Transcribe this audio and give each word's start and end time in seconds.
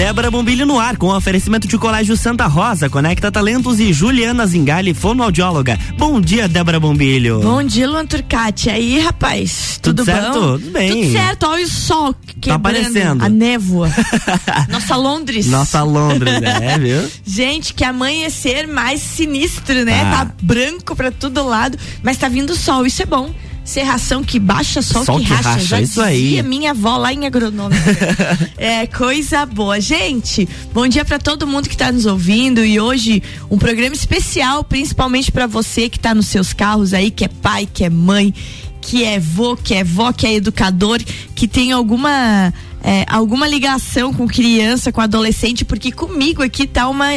Débora 0.00 0.30
Bombilho 0.30 0.64
no 0.64 0.80
ar, 0.80 0.96
com 0.96 1.14
oferecimento 1.14 1.68
de 1.68 1.76
Colégio 1.76 2.16
Santa 2.16 2.46
Rosa, 2.46 2.88
Conecta 2.88 3.30
Talentos 3.30 3.78
e 3.78 3.92
Juliana 3.92 4.46
Zingali, 4.46 4.94
fonoaudióloga. 4.94 5.78
Bom 5.98 6.18
dia, 6.22 6.48
Débora 6.48 6.80
Bombilho. 6.80 7.40
Bom 7.40 7.62
dia, 7.62 7.86
Luan 7.86 8.06
Turcati. 8.06 8.70
Aí, 8.70 8.98
rapaz? 8.98 9.78
Tudo, 9.82 9.96
tudo 9.96 10.06
certo? 10.06 10.40
bom? 10.40 10.58
Tudo 10.58 10.70
bem. 10.70 10.90
Tudo 10.90 11.12
certo. 11.12 11.46
Olha 11.46 11.64
o 11.66 11.68
sol 11.68 12.14
quebrando. 12.14 12.48
Tá 12.48 12.54
aparecendo. 12.54 13.22
A 13.22 13.28
névoa. 13.28 13.90
Nossa 14.70 14.96
Londres. 14.96 15.46
Nossa 15.48 15.82
Londres, 15.82 16.32
é, 16.42 16.78
viu? 16.78 17.06
Gente, 17.26 17.74
que 17.74 17.84
amanhecer 17.84 18.66
mais 18.66 19.02
sinistro, 19.02 19.84
né? 19.84 20.00
Ah. 20.00 20.24
Tá 20.24 20.34
branco 20.40 20.96
pra 20.96 21.10
todo 21.10 21.46
lado, 21.46 21.76
mas 22.02 22.16
tá 22.16 22.26
vindo 22.26 22.56
sol, 22.56 22.86
isso 22.86 23.02
é 23.02 23.06
bom. 23.06 23.30
Serração 23.64 24.24
que 24.24 24.38
baixa, 24.40 24.82
sol, 24.82 25.04
Sol 25.04 25.18
que, 25.18 25.26
que 25.26 25.32
racha. 25.32 25.48
racha, 25.50 25.64
Já 25.64 25.80
isso 25.80 26.00
aí. 26.00 26.22
dizia 26.22 26.42
minha 26.42 26.70
avó 26.72 26.96
lá 26.96 27.12
em 27.12 27.26
agronômica. 27.26 27.80
é 28.58 28.86
coisa 28.86 29.46
boa. 29.46 29.80
Gente, 29.80 30.48
bom 30.72 30.88
dia 30.88 31.04
pra 31.04 31.18
todo 31.18 31.46
mundo 31.46 31.68
que 31.68 31.76
tá 31.76 31.92
nos 31.92 32.06
ouvindo 32.06 32.64
e 32.64 32.80
hoje 32.80 33.22
um 33.50 33.58
programa 33.58 33.94
especial, 33.94 34.64
principalmente 34.64 35.30
pra 35.30 35.46
você 35.46 35.88
que 35.88 35.98
tá 36.00 36.14
nos 36.14 36.26
seus 36.26 36.52
carros 36.52 36.92
aí, 36.92 37.10
que 37.10 37.24
é 37.24 37.28
pai, 37.28 37.68
que 37.72 37.84
é 37.84 37.90
mãe, 37.90 38.34
que 38.80 39.04
é 39.04 39.20
vô, 39.20 39.56
que 39.56 39.74
é 39.74 39.84
vó, 39.84 40.12
que 40.12 40.26
é 40.26 40.34
educador, 40.34 41.00
que 41.34 41.46
tem 41.46 41.70
alguma 41.70 42.52
é, 42.82 43.04
alguma 43.08 43.46
ligação 43.46 44.12
com 44.12 44.26
criança, 44.26 44.90
com 44.90 45.00
adolescente, 45.00 45.64
porque 45.64 45.92
comigo 45.92 46.42
aqui 46.42 46.66
tá 46.66 46.88
uma, 46.88 47.08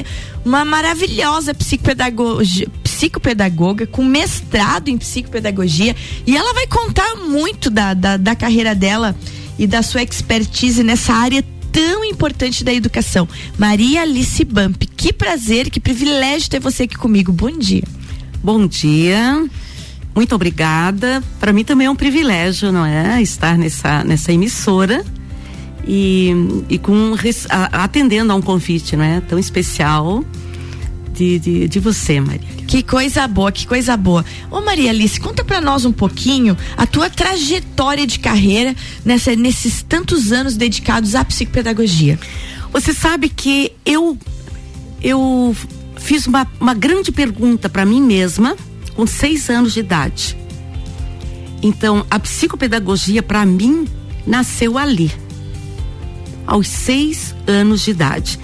uma 0.46 0.66
maravilhosa 0.66 1.54
psicopedagogia, 1.54 2.68
psicopedagoga 2.94 3.88
com 3.88 4.06
mestrado 4.06 4.88
em 4.88 4.98
psicopedagogia 4.98 5.96
e 6.28 6.38
ela 6.38 6.54
vai 6.54 6.68
contar 6.68 7.16
muito 7.16 7.72
da, 7.72 7.96
da, 7.96 8.18
da 8.18 8.36
carreira 8.36 8.76
dela 8.76 9.16
e 9.58 9.66
da 9.66 9.82
sua 9.82 10.04
expertise 10.04 10.84
nessa 10.84 11.14
área 11.14 11.44
tão 11.72 12.06
importante 12.06 12.64
da 12.64 12.72
educação. 12.72 13.28
Maria 13.58 14.04
Alice 14.04 14.46
Bump, 14.46 14.86
que 14.96 15.12
prazer, 15.12 15.72
que 15.72 15.80
privilégio 15.80 16.52
ter 16.52 16.60
você 16.60 16.84
aqui 16.84 16.96
comigo. 16.96 17.32
Bom 17.32 17.58
dia. 17.58 17.84
Bom 18.44 18.68
dia. 18.68 19.44
Muito 20.16 20.36
obrigada. 20.36 21.24
Para 21.40 21.52
mim 21.52 21.64
também 21.64 21.88
é 21.88 21.90
um 21.90 21.96
privilégio, 21.96 22.72
não 22.72 22.86
é? 22.86 23.20
Estar 23.24 23.58
nessa, 23.58 24.04
nessa 24.04 24.32
emissora 24.32 25.04
e, 25.88 26.32
e 26.70 26.78
com 26.78 27.16
atendendo 27.72 28.32
a 28.32 28.36
um 28.36 28.42
convite, 28.42 28.96
não 28.96 29.04
é? 29.04 29.20
Tão 29.22 29.40
especial 29.40 30.24
de, 31.12 31.40
de, 31.40 31.68
de 31.68 31.80
você, 31.80 32.20
Maria. 32.20 32.63
Que 32.74 32.82
coisa 32.82 33.28
boa, 33.28 33.52
que 33.52 33.68
coisa 33.68 33.96
boa. 33.96 34.26
Ô 34.50 34.60
Maria 34.60 34.90
Alice, 34.90 35.20
conta 35.20 35.46
pra 35.46 35.62
nós 35.62 35.86
um 35.86 35.92
pouquinho 35.92 36.58
a 36.76 36.88
tua 36.88 37.08
trajetória 37.08 38.08
de 38.08 38.18
carreira 38.18 38.76
nessa, 39.06 39.36
nesses 39.36 39.84
tantos 39.84 40.32
anos 40.32 40.58
dedicados 40.58 41.14
à 41.14 41.24
psicopedagogia. 41.24 42.18
Você 42.72 42.92
sabe 42.92 43.30
que 43.30 43.74
eu 43.86 44.18
eu 45.04 45.56
fiz 45.98 46.26
uma, 46.26 46.48
uma 46.60 46.74
grande 46.74 47.12
pergunta 47.12 47.70
para 47.70 47.86
mim 47.86 48.02
mesma 48.02 48.56
com 48.96 49.06
seis 49.06 49.52
anos 49.52 49.76
de 49.76 49.82
idade. 49.82 50.36
Então, 51.62 52.04
a 52.10 52.18
psicopedagogia 52.18 53.22
para 53.22 53.46
mim 53.46 53.88
nasceu 54.26 54.80
ali, 54.80 55.12
aos 56.48 56.68
seis 56.70 57.36
anos 57.46 57.82
de 57.82 57.92
idade. 57.92 58.40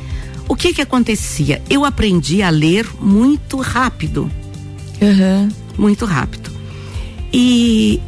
O 0.50 0.55
que 0.55 0.73
que 0.73 0.81
acontecia? 0.81 1.61
Eu 1.69 1.86
aprendi 1.86 2.42
a 2.42 2.50
ler 2.50 2.86
muito 3.00 3.58
rápido, 3.58 4.30
Uhum. 5.02 5.50
muito 5.78 6.03
rápido. 6.05 6.50
E 7.31 8.02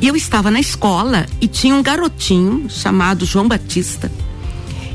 eu 0.00 0.14
estava 0.16 0.50
na 0.50 0.60
escola 0.60 1.26
e 1.40 1.48
tinha 1.48 1.74
um 1.74 1.82
garotinho 1.82 2.70
chamado 2.70 3.26
João 3.26 3.46
Batista 3.48 4.10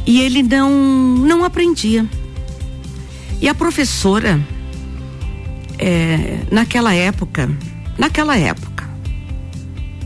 e 0.08 0.22
ele 0.22 0.42
não 0.42 0.72
não 0.72 1.44
aprendia. 1.44 2.08
E 3.42 3.50
a 3.50 3.54
professora, 3.54 4.40
é, 5.78 6.40
naquela 6.50 6.94
época, 6.94 7.50
naquela 7.98 8.38
época, 8.38 8.90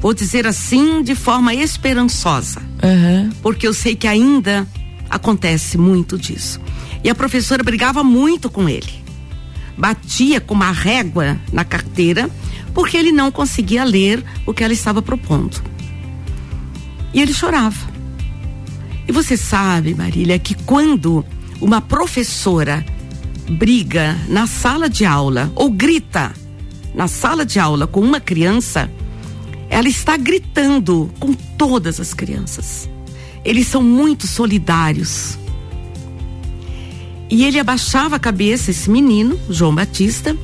vou 0.02 0.14
dizer 0.14 0.48
assim 0.48 1.04
de 1.04 1.14
forma 1.14 1.54
esperançosa, 1.54 2.60
Uhum. 2.84 3.30
porque 3.44 3.68
eu 3.68 3.74
sei 3.74 3.96
que 3.96 4.08
ainda 4.08 4.68
acontece 5.10 5.78
muito 5.78 6.18
disso. 6.18 6.60
E 7.08 7.10
a 7.10 7.16
professora 7.16 7.64
brigava 7.64 8.04
muito 8.04 8.50
com 8.50 8.68
ele. 8.68 9.02
Batia 9.78 10.42
com 10.42 10.54
uma 10.54 10.72
régua 10.72 11.40
na 11.54 11.64
carteira, 11.64 12.30
porque 12.74 12.98
ele 12.98 13.14
não 13.14 13.32
conseguia 13.32 13.86
ler 13.86 14.22
o 14.46 14.54
que 14.54 14.62
ela 14.62 14.74
estava 14.74 15.02
propondo. 15.02 15.64
E 17.14 17.22
ele 17.22 17.34
chorava. 17.34 17.88
E 19.08 19.12
você 19.14 19.38
sabe, 19.38 19.96
Marília, 19.96 20.38
que 20.38 20.54
quando 20.54 21.24
uma 21.62 21.80
professora 21.80 22.86
briga 23.52 24.18
na 24.28 24.46
sala 24.46 24.90
de 24.90 25.06
aula 25.06 25.50
ou 25.56 25.72
grita 25.72 26.34
na 26.94 27.08
sala 27.08 27.46
de 27.46 27.58
aula 27.58 27.88
com 27.88 28.02
uma 28.02 28.20
criança, 28.20 28.92
ela 29.70 29.88
está 29.88 30.18
gritando 30.18 31.10
com 31.22 31.32
todas 31.32 32.02
as 32.02 32.14
crianças. 32.14 32.90
Eles 33.46 33.66
são 33.68 33.82
muito 33.82 34.28
solidários. 34.28 35.40
E 37.30 37.44
ele 37.44 37.60
abaixava 37.60 38.16
a 38.16 38.20
cabeça, 38.20 38.72
esse 38.72 38.90
menino, 38.90 39.38
João 39.50 39.76
Batista, 39.76 40.36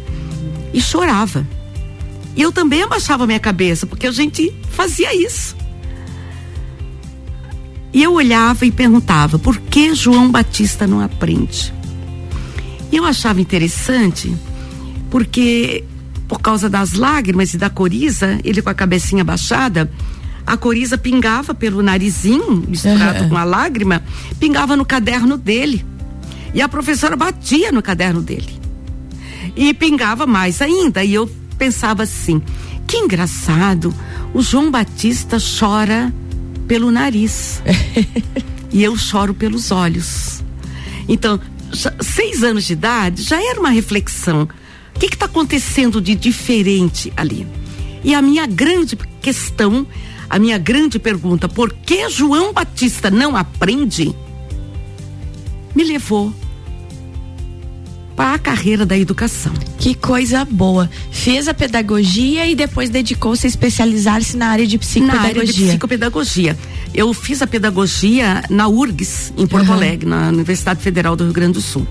e 0.73 0.81
chorava. 0.81 1.47
E 2.35 2.41
eu 2.41 2.51
também 2.51 2.81
abaixava 2.83 3.23
a 3.23 3.27
minha 3.27 3.39
cabeça, 3.39 3.85
porque 3.85 4.07
a 4.07 4.11
gente 4.11 4.53
fazia 4.71 5.15
isso. 5.15 5.55
E 7.93 8.01
eu 8.01 8.13
olhava 8.13 8.65
e 8.65 8.71
perguntava: 8.71 9.37
por 9.37 9.57
que 9.57 9.93
João 9.93 10.31
Batista 10.31 10.87
não 10.87 10.99
aprende? 10.99 11.73
E 12.91 12.97
eu 12.97 13.05
achava 13.05 13.39
interessante, 13.39 14.35
porque 15.09 15.83
por 16.27 16.39
causa 16.41 16.69
das 16.69 16.93
lágrimas 16.93 17.53
e 17.53 17.57
da 17.57 17.69
coriza, 17.69 18.39
ele 18.43 18.61
com 18.61 18.69
a 18.69 18.73
cabecinha 18.73 19.23
baixada, 19.23 19.89
a 20.45 20.57
coriza 20.57 20.97
pingava 20.97 21.53
pelo 21.53 21.81
narizinho, 21.83 22.63
misturado 22.67 23.23
Uhum. 23.23 23.29
com 23.29 23.37
a 23.37 23.43
lágrima, 23.43 24.01
pingava 24.39 24.75
no 24.75 24.83
caderno 24.85 25.37
dele. 25.37 25.85
E 26.53 26.61
a 26.61 26.69
professora 26.69 27.15
batia 27.15 27.71
no 27.71 27.81
caderno 27.81 28.21
dele. 28.21 28.59
E 29.55 29.73
pingava 29.73 30.25
mais 30.25 30.61
ainda. 30.61 31.03
E 31.03 31.13
eu 31.13 31.29
pensava 31.57 32.03
assim: 32.03 32.41
que 32.87 32.97
engraçado, 32.97 33.93
o 34.33 34.41
João 34.41 34.69
Batista 34.69 35.37
chora 35.39 36.13
pelo 36.67 36.91
nariz. 36.91 37.61
e 38.71 38.83
eu 38.83 38.95
choro 38.95 39.33
pelos 39.33 39.71
olhos. 39.71 40.43
Então, 41.07 41.39
já- 41.71 41.93
seis 42.01 42.43
anos 42.43 42.65
de 42.65 42.73
idade 42.73 43.23
já 43.23 43.41
era 43.43 43.59
uma 43.59 43.69
reflexão. 43.69 44.47
O 44.95 44.99
que 44.99 45.07
está 45.07 45.25
acontecendo 45.25 45.99
de 45.99 46.13
diferente 46.15 47.11
ali? 47.17 47.47
E 48.03 48.13
a 48.13 48.21
minha 48.21 48.45
grande 48.45 48.95
questão, 49.21 49.87
a 50.29 50.37
minha 50.37 50.57
grande 50.57 50.99
pergunta, 50.99 51.49
por 51.49 51.73
que 51.73 52.07
João 52.09 52.53
Batista 52.53 53.09
não 53.09 53.35
aprende? 53.35 54.13
Me 55.75 55.83
levou 55.83 56.33
para 58.15 58.35
a 58.35 58.39
carreira 58.39 58.85
da 58.85 58.97
educação. 58.97 59.51
Que 59.77 59.95
coisa 59.95 60.45
boa. 60.45 60.89
Fez 61.11 61.47
a 61.47 61.53
pedagogia 61.53 62.47
e 62.47 62.55
depois 62.55 62.89
dedicou-se 62.89 63.45
a 63.45 63.49
especializar-se 63.49 64.37
na 64.37 64.47
área 64.47 64.65
de 64.65 64.77
Na 65.01 65.21
área 65.21 65.33
de 65.45 65.53
psicopedagogia. 65.53 65.67
psicopedagogia. 65.67 66.57
Eu 66.93 67.13
fiz 67.13 67.41
a 67.41 67.47
pedagogia 67.47 68.43
na 68.49 68.67
URGS, 68.67 69.33
em 69.37 69.47
Porto 69.47 69.65
Aham. 69.65 69.75
Alegre, 69.75 70.07
na 70.07 70.29
Universidade 70.29 70.81
Federal 70.81 71.15
do 71.15 71.23
Rio 71.23 71.33
Grande 71.33 71.53
do 71.53 71.61
Sul. 71.61 71.87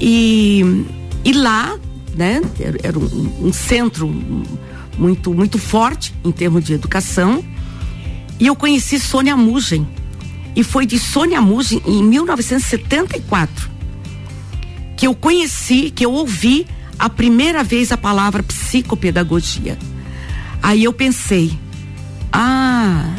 E, 0.00 0.84
e 1.24 1.32
lá, 1.32 1.78
né, 2.14 2.42
era, 2.82 2.98
um, 2.98 3.46
um 3.48 3.52
centro 3.52 4.12
muito, 4.98 5.32
muito 5.32 5.58
forte 5.58 6.12
em 6.24 6.32
termos 6.32 6.64
de 6.64 6.72
educação. 6.74 7.44
E 8.40 8.46
eu 8.46 8.56
conheci 8.56 8.98
Sônia 8.98 9.36
Mugen. 9.36 9.86
E 10.56 10.62
foi 10.62 10.86
de 10.86 10.98
Sônia 10.98 11.40
Mugen, 11.40 11.80
em 11.86 12.02
1974, 12.02 13.70
que 15.04 15.08
eu 15.08 15.14
conheci, 15.14 15.90
que 15.90 16.06
eu 16.06 16.12
ouvi 16.12 16.66
a 16.98 17.10
primeira 17.10 17.62
vez 17.62 17.92
a 17.92 17.96
palavra 17.98 18.42
psicopedagogia. 18.42 19.76
Aí 20.62 20.84
eu 20.84 20.94
pensei, 20.94 21.52
ah, 22.32 23.14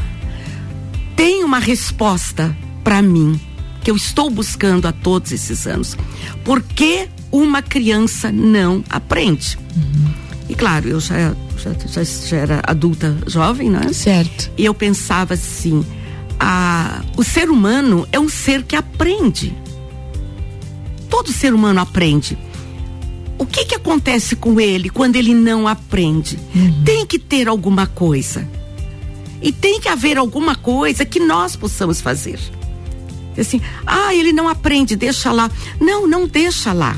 tem 1.16 1.44
uma 1.44 1.60
resposta 1.60 2.58
para 2.84 3.04
mim 3.04 3.40
que 3.84 3.92
eu 3.92 3.96
estou 3.96 4.32
buscando 4.32 4.88
há 4.88 4.92
todos 4.92 5.32
esses 5.32 5.68
anos. 5.68 5.96
Por 6.44 6.60
que 6.64 7.08
uma 7.32 7.62
criança 7.62 8.32
não 8.32 8.84
aprende? 8.90 9.56
E 10.50 10.56
claro, 10.56 10.88
eu 10.88 11.00
já, 11.00 11.36
já, 11.56 11.72
já, 11.86 12.04
já 12.04 12.38
era 12.38 12.62
adulta 12.66 13.16
jovem, 13.28 13.70
né? 13.70 13.94
Certo. 13.94 14.50
E 14.58 14.66
eu 14.66 14.74
pensava 14.74 15.36
assim: 15.36 15.86
a, 16.40 17.04
o 17.16 17.24
ser 17.24 17.48
humano 17.52 18.08
é 18.12 18.20
um 18.20 18.28
ser 18.28 18.64
que 18.64 18.76
aprende. 18.76 19.56
Todo 21.16 21.32
ser 21.32 21.54
humano 21.54 21.80
aprende. 21.80 22.38
O 23.38 23.46
que 23.46 23.64
que 23.64 23.76
acontece 23.76 24.36
com 24.36 24.60
ele 24.60 24.90
quando 24.90 25.16
ele 25.16 25.34
não 25.34 25.66
aprende? 25.66 26.38
Tem 26.84 27.06
que 27.06 27.18
ter 27.18 27.48
alguma 27.48 27.88
coisa. 27.88 28.46
E 29.42 29.50
tem 29.50 29.80
que 29.80 29.88
haver 29.88 30.18
alguma 30.18 30.56
coisa 30.56 31.06
que 31.06 31.22
nós 31.22 31.56
possamos 31.56 32.02
fazer. 32.02 32.38
Assim, 33.40 33.62
ah, 33.88 34.14
ele 34.14 34.34
não 34.34 34.50
aprende, 34.50 34.98
deixa 34.98 35.32
lá. 35.32 35.50
Não, 35.80 36.06
não 36.06 36.28
deixa 36.28 36.74
lá. 36.74 36.98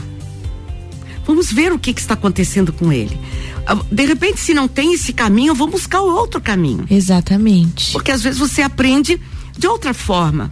Vamos 1.24 1.52
ver 1.52 1.72
o 1.72 1.78
que, 1.78 1.94
que 1.94 2.02
está 2.02 2.16
acontecendo 2.16 2.74
com 2.74 2.92
ele. 2.92 3.16
Ah, 3.68 3.76
de 3.92 4.04
repente, 4.04 4.40
se 4.40 4.52
não 4.52 4.68
tem 4.68 4.96
esse 4.96 5.14
caminho, 5.14 5.54
vamos 5.54 5.74
buscar 5.74 6.02
o 6.02 6.12
outro 6.12 6.42
caminho. 6.42 6.88
Exatamente. 6.90 7.92
Porque 7.92 8.10
às 8.10 8.24
vezes 8.24 8.40
você 8.40 8.64
aprende 8.64 9.22
de 9.56 9.68
outra 9.68 9.94
forma 9.94 10.50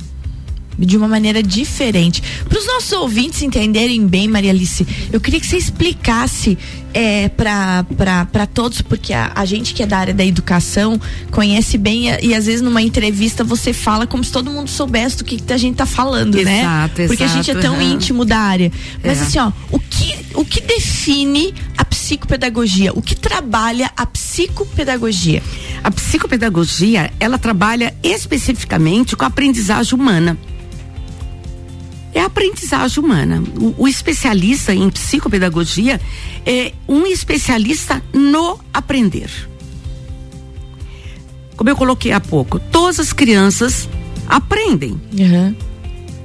de 0.77 0.97
uma 0.97 1.07
maneira 1.07 1.41
diferente. 1.41 2.21
Para 2.47 2.57
os 2.57 2.65
nossos 2.65 2.91
ouvintes 2.93 3.41
entenderem 3.41 4.05
bem, 4.05 4.27
Maria 4.27 4.51
Alice, 4.51 4.85
eu 5.11 5.19
queria 5.19 5.39
que 5.39 5.47
você 5.47 5.57
explicasse 5.57 6.57
é, 6.95 7.27
para 7.27 8.47
todos, 8.53 8.81
porque 8.81 9.11
a, 9.11 9.33
a, 9.35 9.43
gente 9.43 9.73
que 9.73 9.83
é 9.83 9.85
da 9.85 9.97
área 9.97 10.13
da 10.13 10.23
educação 10.23 10.99
conhece 11.29 11.77
bem 11.77 12.05
e, 12.21 12.33
às 12.33 12.45
vezes 12.45 12.61
numa 12.61 12.81
entrevista 12.81 13.43
você 13.43 13.73
fala 13.73 14.07
como 14.07 14.23
se 14.23 14.31
todo 14.31 14.49
mundo 14.49 14.69
soubesse 14.69 15.17
do 15.17 15.25
que, 15.25 15.35
que 15.35 15.51
a 15.51 15.57
gente 15.57 15.73
está 15.73 15.85
falando, 15.85 16.35
exato, 16.35 16.45
né? 16.45 16.61
Exato, 16.61 17.07
porque 17.07 17.23
a 17.23 17.27
gente 17.27 17.51
é 17.51 17.55
tão 17.55 17.81
íntimo 17.81 18.23
da 18.23 18.37
área. 18.37 18.71
Mas 19.03 19.19
é. 19.19 19.21
assim, 19.23 19.39
ó, 19.39 19.51
o 19.71 19.77
que, 19.77 20.15
o 20.35 20.45
que 20.45 20.61
define 20.61 21.53
a 21.77 21.83
psicopedagogia? 21.83 22.93
O 22.93 23.01
que 23.01 23.13
trabalha 23.13 23.91
a 23.97 24.05
psicopedagogia? 24.05 25.43
A 25.83 25.91
psicopedagogia, 25.91 27.11
ela 27.19 27.37
trabalha 27.37 27.93
especificamente 28.01 29.17
com 29.17 29.25
a 29.25 29.27
aprendizagem 29.27 29.99
humana 29.99 30.37
é 32.15 32.21
a 32.21 32.25
aprendizagem 32.27 33.03
humana. 33.03 33.43
O, 33.59 33.83
o, 33.83 33.87
especialista 33.87 34.73
em 34.73 34.89
psicopedagogia 34.89 35.99
é 36.45 36.71
um 36.87 37.05
especialista 37.05 38.01
no 38.13 38.57
aprender. 38.73 39.29
Como 41.57 41.69
eu 41.69 41.75
coloquei 41.75 42.13
há 42.13 42.21
pouco, 42.21 42.57
todas 42.57 43.01
as 43.01 43.11
crianças 43.11 43.89
aprendem. 44.27 44.99
Uhum. 45.11 45.55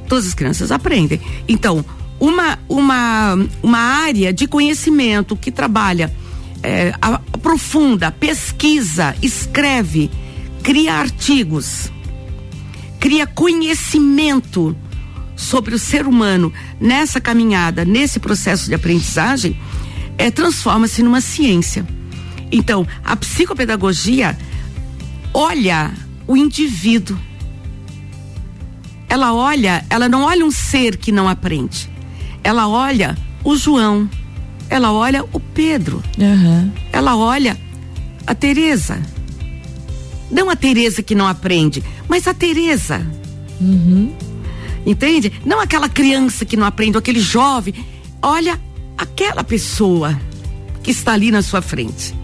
Todas 0.09 0.29
as 0.29 0.35
crianças 0.35 0.71
aprendem. 0.71 1.21
Então, 1.49 1.85
uma, 2.21 2.57
uma, 2.69 3.35
uma 3.61 3.79
área 3.79 4.33
de 4.33 4.47
conhecimento 4.47 5.35
que 5.35 5.51
trabalha, 5.51 6.13
é, 6.63 6.95
aprofunda, 7.03 8.13
pesquisa, 8.13 9.17
escreve, 9.21 10.09
cria 10.63 10.95
artigos, 10.95 11.91
cria 13.01 13.27
conhecimento 13.27 14.77
sobre 15.41 15.75
o 15.75 15.79
ser 15.79 16.07
humano 16.07 16.53
nessa 16.79 17.21
caminhada, 17.21 17.85
nesse 17.85 18.21
processo 18.21 18.67
de 18.67 18.75
aprendizagem, 18.75 19.59
é, 20.19 20.31
transforma-se 20.31 21.03
numa 21.03 21.21
ciência. 21.21 21.87
Então, 22.53 22.87
a 23.03 23.17
psicopedagogia 23.17 24.37
olha 25.33 25.93
o 26.27 26.37
indivíduo. 26.37 27.19
Ela 29.09 29.33
olha, 29.33 29.85
ela 29.89 30.09
não 30.09 30.23
olha 30.23 30.45
um 30.45 30.51
ser 30.51 30.97
que 30.97 31.11
não 31.11 31.29
aprende. 31.29 31.89
Ela 32.45 32.69
olha 32.69 33.17
o 33.43 33.57
João. 33.57 34.09
Ela 34.69 34.93
olha 34.93 35.25
o 35.33 35.41
Pedro. 35.41 36.03
Uhum. 36.19 36.71
Ela 36.93 37.17
olha 37.17 37.59
a 38.27 38.35
Teresa. 38.35 39.01
Não 40.31 40.49
a 40.51 40.55
Teresa 40.55 41.03
que 41.03 41.15
não 41.15 41.27
aprende, 41.27 41.83
mas 42.09 42.29
a 42.29 42.35
Teresa. 42.35 43.05
Uhum. 43.61 44.15
Entende? 44.85 45.33
Não 45.45 45.61
aquela 45.61 45.89
criança 45.89 46.45
que 46.45 46.57
não 46.57 46.67
aprende, 46.67 46.97
aquele 46.97 47.21
jovem. 47.21 47.75
Olha 48.23 48.61
aquela 48.97 49.45
pessoa 49.45 50.19
que 50.83 50.91
está 50.91 51.13
ali 51.13 51.31
na 51.31 51.43
sua 51.43 51.63
frente. 51.63 52.15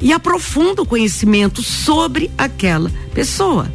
E 0.00 0.12
aprofunda 0.12 0.82
o 0.82 0.86
conhecimento 0.86 1.62
sobre 1.62 2.30
aquela 2.38 2.90
pessoa. 3.12 3.70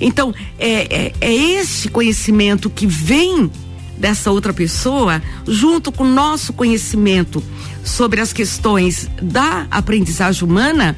Então, 0.00 0.32
é, 0.58 1.08
é, 1.08 1.12
é 1.20 1.34
esse 1.34 1.88
conhecimento 1.88 2.70
que 2.70 2.86
vem 2.86 3.50
dessa 3.98 4.30
outra 4.30 4.54
pessoa, 4.54 5.22
junto 5.46 5.92
com 5.92 6.04
o 6.04 6.08
nosso 6.10 6.54
conhecimento 6.54 7.42
sobre 7.84 8.20
as 8.20 8.32
questões 8.32 9.10
da 9.20 9.66
aprendizagem 9.70 10.42
humana, 10.42 10.96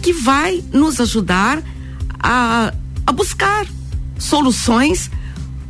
que 0.00 0.12
vai 0.12 0.62
nos 0.72 1.00
ajudar 1.00 1.60
a, 2.20 2.72
a 3.04 3.12
buscar 3.12 3.66
soluções 4.18 5.10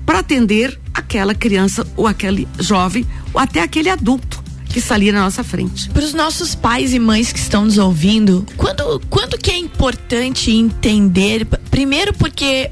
para 0.04 0.20
atender 0.20 0.78
aquela 0.94 1.34
criança 1.34 1.86
ou 1.96 2.06
aquele 2.06 2.48
jovem 2.58 3.06
ou 3.32 3.40
até 3.40 3.62
aquele 3.62 3.90
adulto 3.90 4.42
que 4.68 4.92
ali 4.92 5.10
na 5.10 5.22
nossa 5.22 5.42
frente. 5.42 5.88
Para 5.90 6.04
os 6.04 6.12
nossos 6.12 6.54
pais 6.54 6.92
e 6.92 6.98
mães 6.98 7.32
que 7.32 7.38
estão 7.38 7.64
nos 7.64 7.78
ouvindo, 7.78 8.46
quando, 8.56 9.00
quando 9.08 9.38
que 9.38 9.50
é 9.50 9.58
importante 9.58 10.50
entender? 10.50 11.46
Primeiro 11.70 12.12
porque 12.14 12.70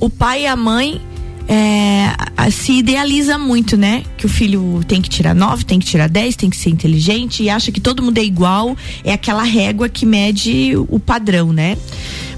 o 0.00 0.10
pai 0.10 0.42
e 0.42 0.46
a 0.46 0.56
mãe 0.56 1.00
é, 1.48 2.50
se 2.50 2.72
idealiza 2.72 3.38
muito, 3.38 3.76
né? 3.76 4.04
Que 4.16 4.26
o 4.26 4.28
filho 4.28 4.82
tem 4.86 5.00
que 5.00 5.08
tirar 5.08 5.34
nove, 5.34 5.64
tem 5.64 5.78
que 5.78 5.86
tirar 5.86 6.08
dez, 6.08 6.36
tem 6.36 6.50
que 6.50 6.56
ser 6.56 6.70
inteligente 6.70 7.42
e 7.42 7.50
acha 7.50 7.72
que 7.72 7.80
todo 7.80 8.02
mundo 8.02 8.18
é 8.18 8.24
igual, 8.24 8.76
é 9.04 9.12
aquela 9.12 9.42
régua 9.42 9.88
que 9.88 10.06
mede 10.06 10.72
o 10.88 10.98
padrão, 10.98 11.52
né? 11.52 11.76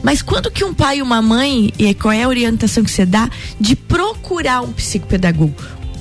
Mas 0.02 0.20
quando 0.20 0.50
que 0.50 0.64
um 0.64 0.74
pai 0.74 0.98
e 0.98 1.02
uma 1.02 1.22
mãe, 1.22 1.72
e 1.78 1.94
qual 1.94 2.12
é 2.12 2.24
a 2.24 2.28
orientação 2.28 2.82
que 2.82 2.90
você 2.90 3.06
dá, 3.06 3.30
de 3.60 3.76
procurar 3.76 4.62
um 4.62 4.72
psicopedagogo? 4.72 5.54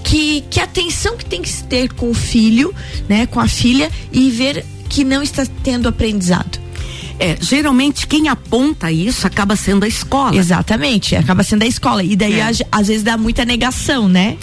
Que, 0.03 0.41
que 0.49 0.59
atenção 0.59 1.15
que 1.15 1.25
tem 1.25 1.41
que 1.41 1.63
ter 1.63 1.93
com 1.93 2.09
o 2.09 2.13
filho, 2.13 2.73
né, 3.07 3.27
com 3.27 3.39
a 3.39 3.47
filha, 3.47 3.91
e 4.11 4.29
ver 4.31 4.65
que 4.89 5.03
não 5.03 5.21
está 5.21 5.45
tendo 5.63 5.87
aprendizado. 5.87 6.59
É, 7.21 7.37
geralmente 7.39 8.07
quem 8.07 8.27
aponta 8.27 8.91
isso 8.91 9.27
acaba 9.27 9.55
sendo 9.55 9.83
a 9.83 9.87
escola. 9.87 10.35
Exatamente, 10.35 11.15
acaba 11.15 11.43
sendo 11.43 11.61
a 11.61 11.67
escola. 11.67 12.03
E 12.03 12.15
daí, 12.15 12.39
é. 12.39 12.43
às, 12.43 12.63
às 12.71 12.87
vezes, 12.87 13.03
dá 13.03 13.15
muita 13.15 13.45
negação, 13.45 14.09
né? 14.09 14.37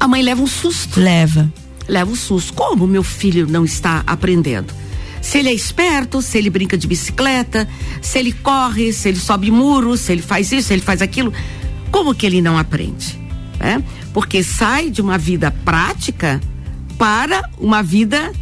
A 0.00 0.08
mãe 0.08 0.22
leva 0.22 0.40
um 0.40 0.46
susto. 0.46 0.98
Leva. 0.98 1.52
Leva 1.86 2.10
um 2.10 2.16
susto. 2.16 2.54
Como 2.54 2.86
meu 2.86 3.02
filho 3.02 3.46
não 3.46 3.64
está 3.64 4.02
aprendendo? 4.06 4.72
se 5.20 5.38
ele 5.38 5.50
é 5.50 5.54
esperto, 5.54 6.20
se 6.20 6.36
ele 6.36 6.50
brinca 6.50 6.76
de 6.76 6.86
bicicleta, 6.86 7.68
se 8.02 8.18
ele 8.18 8.32
corre, 8.32 8.92
se 8.92 9.08
ele 9.08 9.18
sobe 9.18 9.52
muros, 9.52 10.00
se 10.00 10.12
ele 10.12 10.20
faz 10.20 10.50
isso, 10.50 10.66
se 10.66 10.74
ele 10.74 10.82
faz 10.82 11.00
aquilo, 11.00 11.32
como 11.92 12.12
que 12.12 12.26
ele 12.26 12.42
não 12.42 12.58
aprende? 12.58 13.18
É? 13.60 13.80
Porque 14.12 14.42
sai 14.42 14.90
de 14.90 15.00
uma 15.00 15.16
vida 15.16 15.52
prática 15.64 16.40
para 16.98 17.48
uma 17.56 17.82
vida 17.82 18.32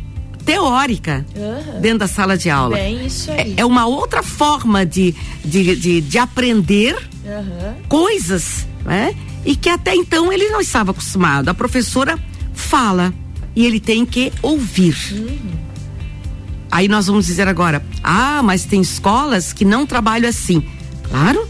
teórica 0.51 1.25
uhum. 1.37 1.81
dentro 1.81 2.01
da 2.01 2.09
sala 2.09 2.37
de 2.37 2.51
aula. 2.51 2.77
Bem, 2.77 3.07
isso 3.07 3.31
aí. 3.31 3.55
É, 3.57 3.61
é 3.61 3.65
uma 3.65 3.87
outra 3.87 4.21
forma 4.21 4.85
de, 4.85 5.15
de, 5.45 5.77
de, 5.77 6.01
de 6.01 6.19
aprender 6.19 6.95
uhum. 7.25 7.75
coisas, 7.89 8.67
né? 8.85 9.15
E 9.45 9.55
que 9.55 9.69
até 9.69 9.95
então 9.95 10.33
ele 10.33 10.49
não 10.49 10.61
estava 10.61 10.91
acostumado. 10.91 11.49
A 11.49 11.55
professora 11.55 12.19
fala 12.53 13.15
e 13.55 13.65
ele 13.65 13.79
tem 13.79 14.05
que 14.05 14.33
ouvir. 14.43 14.97
Uhum. 15.13 15.39
Aí 16.69 16.89
nós 16.89 17.07
vamos 17.07 17.27
dizer 17.27 17.47
agora: 17.47 17.85
ah, 18.03 18.43
mas 18.43 18.65
tem 18.65 18.81
escolas 18.81 19.53
que 19.53 19.65
não 19.65 19.87
trabalham 19.87 20.29
assim. 20.29 20.65
Claro, 21.09 21.49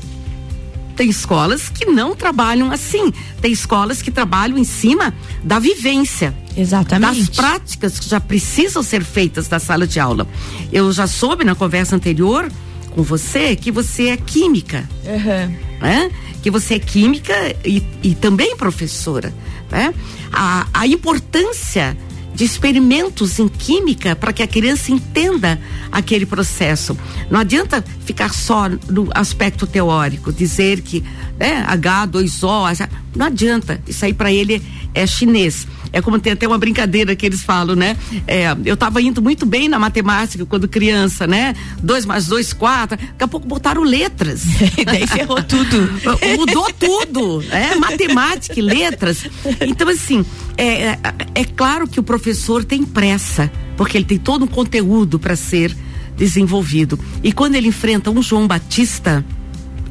tem 1.01 1.09
escolas 1.09 1.71
que 1.71 1.87
não 1.87 2.15
trabalham 2.15 2.71
assim. 2.71 3.11
Tem 3.41 3.51
escolas 3.51 4.03
que 4.03 4.11
trabalham 4.11 4.59
em 4.59 4.65
cima 4.65 5.15
da 5.43 5.59
vivência. 5.59 6.37
Exatamente. 6.55 7.21
Das 7.21 7.31
práticas 7.31 7.99
que 7.99 8.07
já 8.07 8.21
precisam 8.21 8.83
ser 8.83 9.03
feitas 9.03 9.49
na 9.49 9.59
sala 9.59 9.87
de 9.87 9.99
aula. 9.99 10.29
Eu 10.71 10.93
já 10.93 11.07
soube 11.07 11.43
na 11.43 11.55
conversa 11.55 11.97
anterior 11.97 12.53
com 12.91 13.03
você 13.03 13.57
que 13.57 13.73
você 13.73 14.09
é 14.09 14.17
química. 14.19 14.87
Uhum. 15.07 15.57
Né? 15.81 16.11
Que 16.43 16.51
você 16.51 16.75
é 16.75 16.79
química 16.79 17.33
e, 17.65 17.83
e 18.03 18.15
também 18.15 18.55
professora. 18.55 19.33
Né? 19.71 19.95
A, 20.31 20.67
a 20.75 20.87
importância 20.87 21.97
de 22.41 22.47
experimentos 22.47 23.39
em 23.39 23.47
química 23.49 24.17
para 24.17 24.33
que 24.33 24.43
a 24.43 24.47
criança 24.47 24.91
entenda 24.91 25.61
aquele 25.93 26.25
processo. 26.25 26.97
Não 27.31 27.39
adianta 27.39 27.85
ficar 28.07 28.33
só 28.33 28.67
no 28.67 29.11
aspecto 29.15 29.67
teórico, 29.67 30.33
dizer 30.33 30.81
que 30.81 31.05
né, 31.39 31.67
H2O, 31.69 32.89
não 33.15 33.27
adianta. 33.27 33.79
Isso 33.87 34.07
aí 34.07 34.15
para 34.15 34.33
ele 34.33 34.63
é 34.95 35.07
chinês. 35.07 35.67
É 35.93 36.01
como 36.01 36.19
tem 36.19 36.33
até 36.33 36.47
uma 36.47 36.59
brincadeira 36.59 37.15
que 37.17 37.27
eles 37.27 37.43
falam, 37.43 37.75
né? 37.75 37.97
É, 38.27 38.55
eu 38.65 38.75
estava 38.75 39.01
indo 39.03 39.21
muito 39.21 39.45
bem 39.45 39.69
na 39.69 39.79
matemática 39.79 40.45
quando 40.47 40.69
criança, 40.69 41.27
né? 41.27 41.55
Dois 41.83 42.07
mais 42.07 42.27
dois, 42.27 42.53
quatro. 42.53 42.97
Daqui 42.97 43.25
a 43.25 43.29
pouco 43.29 43.47
botaram 43.47 43.83
letras. 43.83 44.43
e 44.77 44.85
daí 44.87 45.07
ferrou 45.07 45.43
tudo. 45.43 45.91
Mudou 46.39 46.73
tudo, 46.73 47.45
é 47.51 47.75
matemática 47.75 48.59
e 48.59 48.63
letras. 48.63 49.25
Então, 49.61 49.89
assim, 49.89 50.25
é, 50.57 50.91
é, 50.91 50.99
é 51.35 51.45
claro 51.45 51.87
que 51.89 51.99
o 51.99 52.03
professor 52.03 52.65
tem 52.65 52.85
pressa, 52.85 53.51
porque 53.77 53.97
ele 53.97 54.05
tem 54.05 54.19
todo 54.19 54.45
um 54.45 54.49
conteúdo 54.49 55.19
para 55.19 55.37
ser 55.37 55.77
desenvolvido. 56.17 56.99
E 57.23 57.33
quando 57.33 57.55
ele 57.55 57.69
enfrenta 57.69 58.11
um 58.11 58.23
João 58.23 58.47
Batista, 58.47 59.25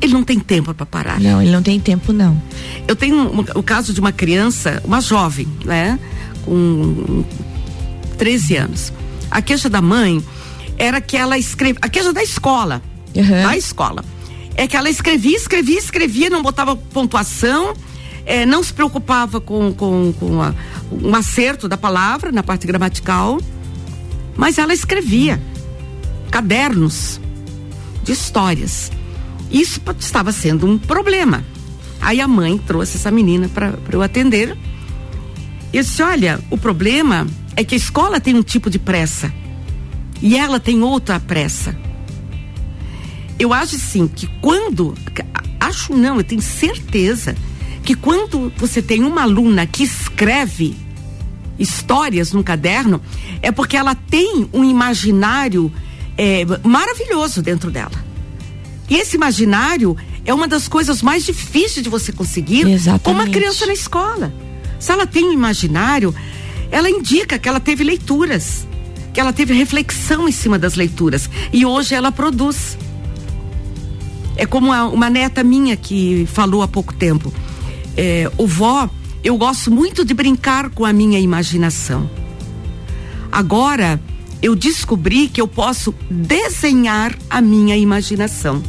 ele 0.01 0.13
não 0.13 0.23
tem 0.23 0.39
tempo 0.39 0.73
para 0.73 0.85
parar. 0.85 1.19
Não, 1.19 1.41
ele 1.41 1.51
não 1.51 1.61
tem 1.61 1.79
tempo, 1.79 2.13
não. 2.13 2.41
Eu 2.87 2.95
tenho 2.95 3.15
um, 3.15 3.39
o 3.55 3.63
caso 3.63 3.93
de 3.93 3.99
uma 3.99 4.11
criança, 4.11 4.81
uma 4.85 5.01
jovem, 5.01 5.47
né? 5.65 5.99
Com 6.45 7.23
13 8.17 8.55
anos. 8.55 8.93
A 9.29 9.41
queixa 9.41 9.69
da 9.69 9.81
mãe 9.81 10.23
era 10.77 11.01
que 11.01 11.17
ela 11.17 11.37
escreve. 11.37 11.77
A 11.81 11.89
queixa 11.89 12.13
da 12.13 12.23
escola. 12.23 12.81
Uhum. 13.15 13.43
Da 13.43 13.57
escola. 13.57 14.03
é 14.55 14.67
que 14.67 14.77
ela 14.77 14.89
escrevia, 14.89 15.35
escrevia, 15.35 15.79
escrevia, 15.79 16.29
não 16.29 16.41
botava 16.41 16.75
pontuação, 16.75 17.73
é, 18.25 18.45
não 18.45 18.61
se 18.61 18.73
preocupava 18.73 19.41
com, 19.41 19.73
com, 19.73 20.13
com 20.13 20.41
a, 20.41 20.53
um 20.91 21.15
acerto 21.15 21.67
da 21.67 21.77
palavra 21.77 22.31
na 22.31 22.43
parte 22.43 22.67
gramatical, 22.67 23.39
mas 24.35 24.57
ela 24.57 24.73
escrevia 24.73 25.41
cadernos 26.29 27.19
de 28.03 28.11
histórias. 28.11 28.91
Isso 29.51 29.81
estava 29.99 30.31
sendo 30.31 30.67
um 30.67 30.77
problema. 30.77 31.43
Aí 32.01 32.21
a 32.21 32.27
mãe 32.27 32.57
trouxe 32.57 32.97
essa 32.97 33.11
menina 33.11 33.49
para 33.49 33.73
eu 33.91 34.01
atender. 34.01 34.57
Eu 35.73 35.83
disse: 35.83 36.01
Olha, 36.01 36.39
o 36.49 36.57
problema 36.57 37.27
é 37.55 37.63
que 37.63 37.75
a 37.75 37.77
escola 37.77 38.19
tem 38.19 38.35
um 38.35 38.43
tipo 38.43 38.69
de 38.69 38.79
pressa 38.79 39.33
e 40.21 40.37
ela 40.37 40.59
tem 40.59 40.81
outra 40.81 41.19
pressa. 41.19 41.75
Eu 43.37 43.53
acho 43.53 43.75
assim 43.75 44.07
que 44.07 44.27
quando. 44.41 44.95
Acho 45.59 45.93
não, 45.93 46.17
eu 46.17 46.23
tenho 46.23 46.41
certeza 46.41 47.35
que 47.83 47.95
quando 47.95 48.51
você 48.57 48.81
tem 48.81 49.03
uma 49.03 49.23
aluna 49.23 49.65
que 49.65 49.83
escreve 49.83 50.75
histórias 51.57 52.31
num 52.31 52.41
caderno, 52.41 53.01
é 53.41 53.51
porque 53.51 53.75
ela 53.75 53.93
tem 53.93 54.47
um 54.53 54.63
imaginário 54.63 55.71
é, 56.17 56.45
maravilhoso 56.63 57.41
dentro 57.41 57.69
dela. 57.69 58.08
E 58.89 58.95
esse 58.95 59.15
imaginário 59.15 59.95
é 60.25 60.33
uma 60.33 60.47
das 60.47 60.67
coisas 60.67 61.01
mais 61.01 61.23
difíceis 61.25 61.83
de 61.83 61.89
você 61.89 62.11
conseguir 62.11 62.67
Exatamente. 62.67 63.03
com 63.03 63.11
uma 63.11 63.27
criança 63.27 63.65
na 63.65 63.73
escola. 63.73 64.33
Se 64.79 64.91
ela 64.91 65.05
tem 65.05 65.25
um 65.25 65.33
imaginário, 65.33 66.13
ela 66.71 66.89
indica 66.89 67.37
que 67.37 67.47
ela 67.47 67.59
teve 67.59 67.83
leituras, 67.83 68.67
que 69.13 69.19
ela 69.19 69.33
teve 69.33 69.53
reflexão 69.53 70.27
em 70.27 70.31
cima 70.31 70.57
das 70.57 70.75
leituras. 70.75 71.29
E 71.51 71.65
hoje 71.65 71.93
ela 71.93 72.11
produz. 72.11 72.77
É 74.35 74.45
como 74.45 74.67
uma, 74.67 74.85
uma 74.85 75.09
neta 75.09 75.43
minha 75.43 75.75
que 75.75 76.27
falou 76.31 76.63
há 76.63 76.67
pouco 76.67 76.93
tempo. 76.93 77.31
É, 77.97 78.31
o 78.37 78.47
vó, 78.47 78.89
eu 79.23 79.37
gosto 79.37 79.69
muito 79.69 80.05
de 80.05 80.13
brincar 80.13 80.69
com 80.69 80.85
a 80.85 80.93
minha 80.93 81.19
imaginação. 81.19 82.09
Agora, 83.31 83.99
eu 84.41 84.55
descobri 84.55 85.27
que 85.27 85.41
eu 85.41 85.47
posso 85.47 85.93
desenhar 86.09 87.15
a 87.29 87.41
minha 87.41 87.75
imaginação. 87.75 88.63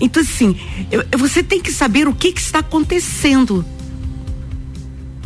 Então, 0.00 0.22
assim, 0.22 0.56
eu, 0.90 1.04
você 1.18 1.42
tem 1.42 1.60
que 1.60 1.72
saber 1.72 2.06
o 2.08 2.14
que, 2.14 2.32
que 2.32 2.40
está 2.40 2.58
acontecendo 2.58 3.64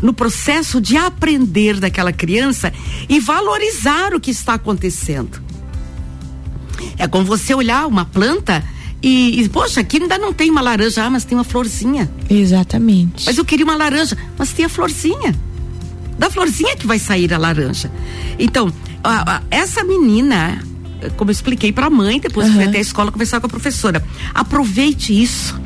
no 0.02 0.12
processo 0.12 0.80
de 0.80 0.96
aprender 0.96 1.78
daquela 1.78 2.12
criança 2.12 2.72
e 3.08 3.20
valorizar 3.20 4.14
o 4.14 4.20
que 4.20 4.30
está 4.30 4.54
acontecendo. 4.54 5.42
É 6.96 7.06
como 7.06 7.24
você 7.24 7.54
olhar 7.54 7.86
uma 7.86 8.04
planta 8.04 8.64
e, 9.02 9.40
e, 9.40 9.48
poxa, 9.48 9.80
aqui 9.80 9.98
ainda 9.98 10.18
não 10.18 10.32
tem 10.32 10.50
uma 10.50 10.60
laranja, 10.60 11.04
ah, 11.04 11.10
mas 11.10 11.24
tem 11.24 11.36
uma 11.36 11.44
florzinha. 11.44 12.10
Exatamente. 12.28 13.24
Mas 13.26 13.38
eu 13.38 13.44
queria 13.44 13.64
uma 13.64 13.76
laranja, 13.76 14.16
mas 14.36 14.52
tem 14.52 14.64
a 14.64 14.68
florzinha. 14.68 15.34
Da 16.18 16.28
florzinha 16.28 16.76
que 16.76 16.86
vai 16.86 16.98
sair 16.98 17.32
a 17.32 17.38
laranja. 17.38 17.90
Então, 18.38 18.70
a, 19.02 19.36
a, 19.36 19.42
essa 19.50 19.82
menina, 19.82 20.62
como 21.16 21.30
eu 21.30 21.32
expliquei 21.32 21.72
para 21.72 21.86
a 21.86 21.90
mãe, 21.90 22.20
depois 22.20 22.48
uhum. 22.48 22.54
fui 22.54 22.64
até 22.64 22.78
a 22.78 22.80
escola 22.80 23.10
conversar 23.12 23.40
com 23.40 23.46
a 23.46 23.50
professora. 23.50 24.04
Aproveite 24.34 25.12
isso. 25.12 25.60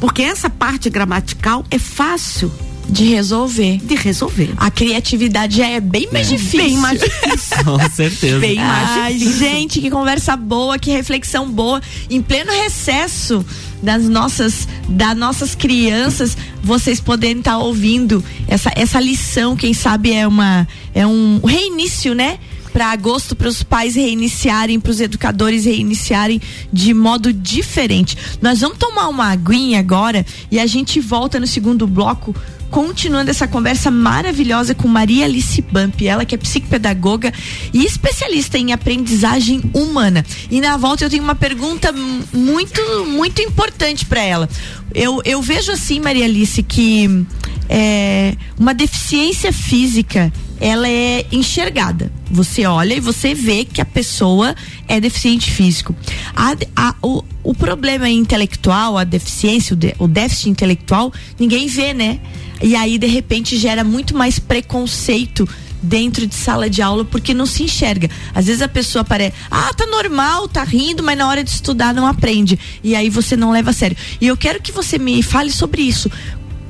Porque 0.00 0.22
essa 0.22 0.48
parte 0.48 0.88
gramatical 0.88 1.64
é 1.70 1.78
fácil 1.78 2.52
de 2.88 3.04
resolver. 3.04 3.78
De 3.84 3.94
resolver. 3.94 4.54
A 4.56 4.70
criatividade 4.70 5.58
já 5.58 5.66
é 5.66 5.80
bem 5.80 6.08
mais 6.10 6.28
é. 6.28 6.36
difícil. 6.36 6.58
Bem 6.58 6.76
mais 6.76 6.98
difícil. 7.00 7.64
Com 7.64 7.90
certeza. 7.90 8.38
Bem 8.38 8.56
mais 8.56 8.90
Ai, 8.90 9.14
difícil. 9.14 9.38
Gente, 9.38 9.80
que 9.80 9.90
conversa 9.90 10.36
boa, 10.36 10.78
que 10.78 10.90
reflexão 10.90 11.50
boa. 11.50 11.82
Em 12.08 12.22
pleno 12.22 12.50
recesso 12.50 13.44
das 13.82 14.04
nossas 14.04 14.66
das 14.88 15.16
nossas 15.16 15.54
crianças, 15.54 16.36
vocês 16.62 17.00
poderem 17.00 17.38
estar 17.38 17.52
tá 17.52 17.58
ouvindo 17.58 18.24
essa 18.48 18.72
essa 18.74 18.98
lição, 18.98 19.54
quem 19.54 19.74
sabe 19.74 20.12
é 20.12 20.26
uma 20.26 20.66
é 20.94 21.06
um 21.06 21.40
reinício, 21.44 22.14
né? 22.14 22.38
Para 22.78 22.92
agosto 22.92 23.34
para 23.34 23.48
os 23.48 23.64
pais 23.64 23.96
reiniciarem, 23.96 24.78
para 24.78 24.92
os 24.92 25.00
educadores 25.00 25.64
reiniciarem 25.64 26.40
de 26.72 26.94
modo 26.94 27.32
diferente. 27.32 28.16
Nós 28.40 28.60
vamos 28.60 28.78
tomar 28.78 29.08
uma 29.08 29.32
aguinha 29.32 29.80
agora 29.80 30.24
e 30.48 30.60
a 30.60 30.66
gente 30.66 31.00
volta 31.00 31.40
no 31.40 31.46
segundo 31.48 31.88
bloco 31.88 32.32
continuando 32.70 33.30
essa 33.30 33.48
conversa 33.48 33.90
maravilhosa 33.90 34.74
com 34.74 34.86
Maria 34.86 35.24
Alice 35.24 35.60
Bump, 35.60 36.06
ela 36.06 36.24
que 36.24 36.34
é 36.34 36.38
psicopedagoga 36.38 37.32
e 37.72 37.84
especialista 37.84 38.58
em 38.58 38.72
aprendizagem 38.72 39.62
humana. 39.74 40.24
E 40.50 40.60
na 40.60 40.76
volta 40.76 41.04
eu 41.04 41.10
tenho 41.10 41.22
uma 41.22 41.34
pergunta 41.34 41.92
muito, 42.32 42.80
muito 43.06 43.42
importante 43.42 44.04
para 44.06 44.22
ela. 44.22 44.48
Eu, 44.94 45.20
eu 45.24 45.42
vejo 45.42 45.72
assim, 45.72 46.00
Maria 46.00 46.24
Alice, 46.24 46.62
que 46.62 47.26
é, 47.68 48.34
uma 48.58 48.72
deficiência 48.72 49.52
física 49.52 50.32
ela 50.60 50.88
é 50.88 51.24
enxergada. 51.30 52.10
Você 52.30 52.66
olha 52.66 52.94
e 52.94 53.00
você 53.00 53.32
vê 53.32 53.64
que 53.64 53.80
a 53.80 53.84
pessoa 53.84 54.54
é 54.88 55.00
deficiente 55.00 55.50
físico. 55.50 55.94
A, 56.34 56.56
a, 56.74 56.94
o, 57.02 57.22
o 57.44 57.54
problema 57.54 58.08
intelectual, 58.08 58.98
a 58.98 59.04
deficiência, 59.04 59.74
o, 59.74 59.76
de, 59.76 59.94
o 59.98 60.08
déficit 60.08 60.50
intelectual, 60.50 61.12
ninguém 61.38 61.68
vê, 61.68 61.94
né? 61.94 62.18
E 62.60 62.74
aí, 62.74 62.98
de 62.98 63.06
repente, 63.06 63.56
gera 63.56 63.84
muito 63.84 64.16
mais 64.16 64.38
preconceito 64.38 65.48
dentro 65.82 66.26
de 66.26 66.34
sala 66.34 66.68
de 66.68 66.82
aula 66.82 67.04
porque 67.04 67.32
não 67.34 67.46
se 67.46 67.62
enxerga. 67.62 68.10
Às 68.34 68.46
vezes 68.46 68.62
a 68.62 68.68
pessoa 68.68 69.04
parece, 69.04 69.34
ah, 69.50 69.72
tá 69.74 69.86
normal, 69.86 70.48
tá 70.48 70.64
rindo, 70.64 71.02
mas 71.02 71.16
na 71.16 71.28
hora 71.28 71.44
de 71.44 71.50
estudar 71.50 71.94
não 71.94 72.06
aprende. 72.06 72.58
E 72.82 72.94
aí 72.94 73.08
você 73.10 73.36
não 73.36 73.50
leva 73.50 73.70
a 73.70 73.72
sério. 73.72 73.96
E 74.20 74.26
eu 74.26 74.36
quero 74.36 74.60
que 74.60 74.72
você 74.72 74.98
me 74.98 75.22
fale 75.22 75.50
sobre 75.50 75.82
isso. 75.82 76.10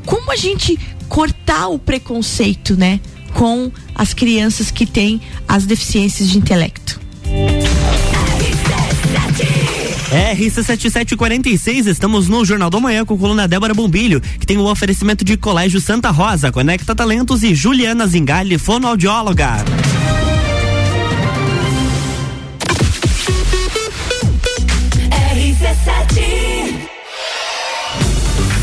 Como 0.04 0.30
a 0.30 0.36
gente 0.36 0.78
cortar 1.08 1.68
o 1.68 1.78
preconceito, 1.78 2.76
né, 2.76 3.00
com 3.34 3.70
as 3.94 4.12
crianças 4.14 4.70
que 4.70 4.86
têm 4.86 5.20
as 5.46 5.64
deficiências 5.64 6.28
de 6.30 6.38
intelecto? 6.38 7.00
RC7746, 10.10 11.86
estamos 11.86 12.28
no 12.28 12.44
Jornal 12.44 12.70
da 12.70 12.80
Manhã 12.80 13.04
com 13.04 13.14
a 13.14 13.18
coluna 13.18 13.46
Débora 13.46 13.74
Bombilho, 13.74 14.20
que 14.20 14.46
tem 14.46 14.56
o 14.56 14.64
oferecimento 14.64 15.24
de 15.24 15.36
Colégio 15.36 15.80
Santa 15.80 16.10
Rosa, 16.10 16.50
Conecta 16.50 16.94
Talentos 16.94 17.42
e 17.42 17.54
Juliana 17.54 18.06
Zingali, 18.06 18.56
fonoaudióloga. 18.56 19.64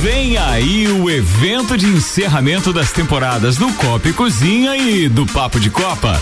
Vem 0.01 0.37
aí 0.37 0.87
o 0.87 1.09
evento 1.09 1.75
de 1.75 1.87
encerramento 1.87 2.71
das 2.71 2.91
temporadas 2.91 3.57
do 3.57 3.71
Copa 3.73 4.07
e 4.07 4.13
Cozinha 4.13 4.77
e 4.77 5.09
do 5.09 5.25
Papo 5.25 5.59
de 5.59 5.71
Copa. 5.71 6.21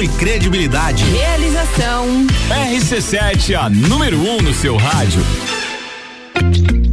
e 0.00 0.08
credibilidade. 0.08 1.04
Realização. 1.04 2.06
RC7, 2.48 3.54
a 3.56 3.68
número 3.68 4.16
1 4.16 4.36
um 4.36 4.42
no 4.42 4.54
seu 4.54 4.76
rádio. 4.76 5.20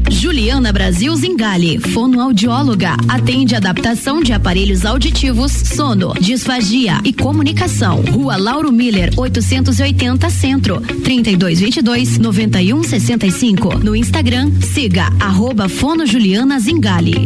Juliana 0.10 0.74
Brasil 0.74 1.16
Zingali, 1.16 1.80
fonoaudióloga, 1.80 2.98
atende 3.08 3.56
adaptação 3.56 4.22
de 4.22 4.34
aparelhos 4.34 4.86
auditivos, 4.86 5.52
sono, 5.52 6.14
disfagia 6.20 7.00
e 7.06 7.14
comunicação. 7.14 8.02
Rua 8.12 8.36
Lauro 8.36 8.72
Miller, 8.72 9.12
880 9.16 10.30
Centro, 10.30 10.82
3222 10.82 12.18
9165. 12.18 13.78
No 13.80 13.96
Instagram, 13.96 14.52
siga 14.62 15.10
arroba 15.20 15.70
Fono 15.70 16.06
Juliana 16.06 16.60
Zingali 16.60 17.26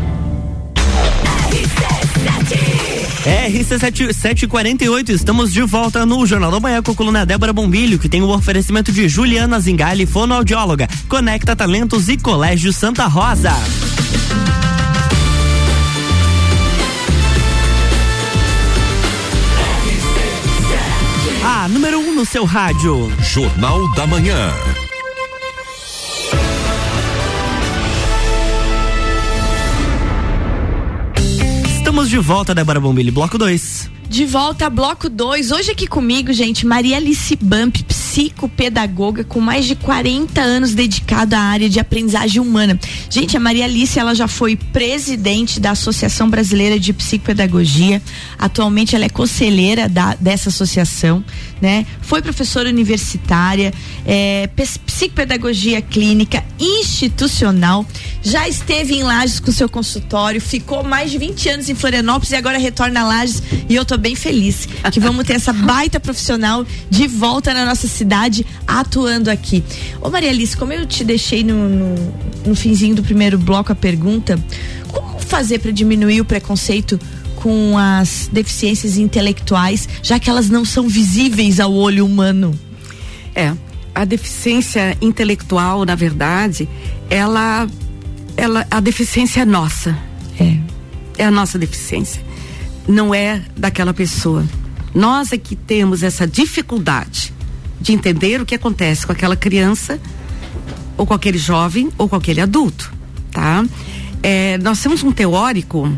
RC7748, 3.25 5.09
estamos 5.09 5.53
de 5.53 5.61
volta 5.61 6.05
no 6.07 6.25
Jornal 6.25 6.49
da 6.49 6.59
Manhã 6.59 6.81
com 6.81 6.91
a 6.91 6.95
coluna 6.95 7.25
Débora 7.25 7.53
Bombilho, 7.53 7.99
que 7.99 8.09
tem 8.09 8.21
o 8.21 8.29
oferecimento 8.29 8.91
de 8.91 9.07
Juliana 9.07 9.59
Zingali, 9.59 10.07
fonoaudióloga, 10.07 10.87
Conecta 11.07 11.55
Talentos 11.55 12.09
e 12.09 12.17
Colégio 12.17 12.73
Santa 12.73 13.05
Rosa. 13.05 13.53
A 21.43 21.67
número 21.67 21.99
1 21.99 22.09
um 22.09 22.15
no 22.15 22.25
seu 22.25 22.43
rádio. 22.43 23.11
Jornal 23.21 23.87
da 23.93 24.07
Manhã. 24.07 24.51
De 32.11 32.17
volta, 32.17 32.53
Débora 32.53 32.77
Bombilho, 32.77 33.09
bloco 33.09 33.37
2. 33.37 33.89
De 34.09 34.25
volta 34.25 34.69
bloco 34.69 35.09
2. 35.09 35.49
Hoje 35.49 35.71
aqui 35.71 35.87
comigo, 35.87 36.33
gente, 36.33 36.65
Maria 36.65 36.97
Alice 36.97 37.37
Bump, 37.37 37.77
psicopedagoga 38.11 39.23
com 39.23 39.39
mais 39.39 39.65
de 39.65 39.73
40 39.73 40.41
anos 40.41 40.73
dedicada 40.73 41.37
à 41.37 41.43
área 41.43 41.69
de 41.69 41.79
aprendizagem 41.79 42.41
humana. 42.41 42.77
Gente, 43.09 43.37
a 43.37 43.39
Maria 43.39 43.63
Alice, 43.63 43.97
ela 43.97 44.13
já 44.13 44.27
foi 44.27 44.57
presidente 44.57 45.61
da 45.61 45.71
Associação 45.71 46.29
Brasileira 46.29 46.77
de 46.77 46.91
Psicopedagogia. 46.91 48.01
Atualmente 48.37 48.97
ela 48.97 49.05
é 49.05 49.09
conselheira 49.09 49.87
da, 49.87 50.13
dessa 50.15 50.49
associação, 50.49 51.23
né? 51.61 51.85
Foi 52.01 52.21
professora 52.21 52.67
universitária, 52.67 53.73
é, 54.05 54.49
psicopedagogia 54.85 55.81
clínica 55.81 56.43
institucional. 56.59 57.85
Já 58.21 58.47
esteve 58.47 58.93
em 58.93 59.03
Lages 59.03 59.39
com 59.39 59.53
seu 59.53 59.69
consultório, 59.69 60.41
ficou 60.41 60.83
mais 60.83 61.11
de 61.11 61.17
20 61.17 61.49
anos 61.49 61.69
em 61.69 61.75
Florianópolis 61.75 62.31
e 62.31 62.35
agora 62.35 62.57
retorna 62.57 63.01
a 63.01 63.07
Lages 63.07 63.41
e 63.69 63.75
eu 63.75 63.85
tô 63.85 63.97
bem 63.97 64.15
feliz 64.15 64.67
que 64.91 64.99
vamos 64.99 65.25
ter 65.25 65.33
essa 65.33 65.53
baita 65.63 65.97
profissional 65.99 66.65
de 66.89 67.07
volta 67.07 67.53
na 67.53 67.65
nossa 67.65 67.87
cidade 67.87 68.00
atuando 68.67 69.29
aqui. 69.29 69.63
Ô 70.01 70.09
Maria 70.09 70.29
Alice, 70.29 70.55
como 70.55 70.73
eu 70.73 70.85
te 70.85 71.03
deixei 71.03 71.43
no, 71.43 71.69
no, 71.69 71.95
no 72.47 72.55
finzinho 72.55 72.95
do 72.95 73.03
primeiro 73.03 73.37
bloco 73.37 73.71
a 73.71 73.75
pergunta, 73.75 74.37
como 74.91 75.19
fazer 75.19 75.59
para 75.59 75.71
diminuir 75.71 76.21
o 76.21 76.25
preconceito 76.25 76.99
com 77.35 77.77
as 77.77 78.29
deficiências 78.31 78.97
intelectuais, 78.97 79.87
já 80.03 80.19
que 80.19 80.29
elas 80.29 80.49
não 80.49 80.63
são 80.63 80.87
visíveis 80.87 81.59
ao 81.59 81.73
olho 81.73 82.05
humano? 82.05 82.57
É, 83.33 83.53
a 83.95 84.05
deficiência 84.05 84.97
intelectual, 85.01 85.85
na 85.85 85.95
verdade, 85.95 86.67
ela, 87.09 87.67
ela, 88.37 88.67
a 88.69 88.79
deficiência 88.79 89.41
é 89.41 89.45
nossa. 89.45 89.97
É. 90.39 90.57
É 91.17 91.25
a 91.25 91.31
nossa 91.31 91.59
deficiência 91.59 92.31
não 92.87 93.13
é 93.13 93.41
daquela 93.55 93.93
pessoa. 93.93 94.45
Nós 94.93 95.31
é 95.31 95.37
que 95.37 95.55
temos 95.55 96.03
essa 96.03 96.27
dificuldade 96.27 97.33
de 97.81 97.91
entender 97.91 98.39
o 98.39 98.45
que 98.45 98.55
acontece 98.55 99.05
com 99.05 99.11
aquela 99.11 99.35
criança, 99.35 99.99
ou 100.95 101.05
com 101.05 101.13
aquele 101.13 101.37
jovem, 101.37 101.89
ou 101.97 102.07
com 102.07 102.15
aquele 102.15 102.39
adulto, 102.39 102.93
tá? 103.31 103.65
É, 104.21 104.57
nós 104.59 104.79
temos 104.81 105.01
um 105.03 105.11
teórico, 105.11 105.91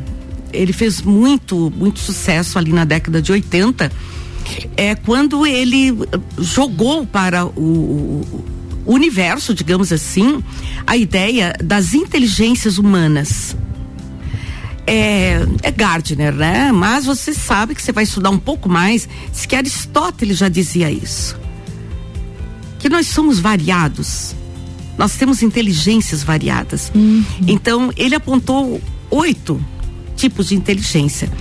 ele 0.53 0.71
fez 0.71 1.01
muito, 1.01 1.71
muito 1.75 1.99
sucesso 1.99 2.57
ali 2.57 2.71
na 2.71 2.85
década 2.85 3.21
de 3.21 3.31
80, 3.31 3.91
é 4.77 4.95
quando 4.95 5.45
ele 5.45 5.93
jogou 6.37 7.05
para 7.05 7.45
o, 7.45 8.21
o, 8.85 8.93
universo, 8.93 9.53
digamos 9.53 9.91
assim, 9.91 10.41
a 10.87 10.95
ideia 10.95 11.53
das 11.61 11.93
inteligências 11.93 12.77
humanas 12.77 13.55
é, 14.85 15.45
é 15.61 15.71
Gardner, 15.71 16.33
né? 16.33 16.71
Mas 16.71 17.05
você 17.05 17.33
sabe 17.33 17.75
que 17.75 17.81
você 17.81 17.91
vai 17.91 18.03
estudar 18.03 18.29
um 18.29 18.39
pouco 18.39 18.69
mais, 18.69 19.07
se 19.31 19.47
que 19.47 19.55
Aristóteles 19.55 20.37
já 20.37 20.49
dizia 20.49 20.91
isso. 20.91 21.42
Que 22.83 22.89
nós 22.89 23.07
somos 23.07 23.39
variados. 23.39 24.35
Nós 24.97 25.15
temos 25.15 25.41
inteligências 25.41 26.21
variadas. 26.21 26.91
Uhum. 26.93 27.23
Então, 27.47 27.93
ele 27.95 28.13
apontou 28.13 28.81
oito 29.09 29.63
tipos 30.17 30.49
de 30.49 30.55
inteligência. 30.55 31.31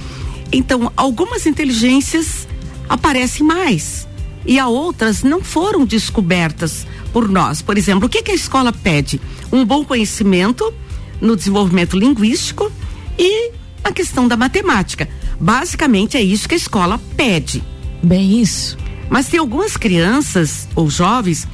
Então, 0.53 0.93
algumas 0.97 1.45
inteligências 1.45 2.47
aparecem 2.89 3.45
mais 3.45 4.07
e 4.47 4.57
a 4.57 4.69
outras 4.69 5.25
não 5.25 5.43
foram 5.43 5.85
descobertas 5.85 6.87
por 7.13 7.29
nós. 7.29 7.61
Por 7.61 7.77
exemplo, 7.77 8.07
o 8.07 8.09
que, 8.09 8.23
que 8.23 8.31
a 8.31 8.37
escola 8.37 8.73
pede? 8.73 9.21
Um 9.51 9.65
bom 9.65 9.85
conhecimento 9.85 10.73
no 11.21 11.35
desenvolvimento 11.35 11.99
linguístico 11.99 12.71
e 13.19 13.51
a 13.83 13.91
questão 13.91 14.29
da 14.29 14.37
matemática. 14.37 15.09
Basicamente 15.41 16.17
é 16.17 16.23
isso 16.23 16.49
que 16.49 16.55
a 16.55 16.59
escola 16.59 17.01
pede. 17.17 17.65
Bem 18.01 18.41
isso. 18.41 18.79
Mas 19.13 19.29
tem 19.29 19.39
algumas 19.39 19.77
crianças 19.77 20.67
ou 20.75 20.89
jovens 20.89 21.47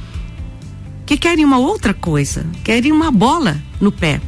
que 1.05 1.17
querem 1.17 1.43
uma 1.43 1.57
outra 1.57 1.93
coisa, 1.93 2.45
querem 2.63 2.89
uma 2.89 3.11
bola 3.11 3.61
no 3.81 3.91
pé. 3.91 4.21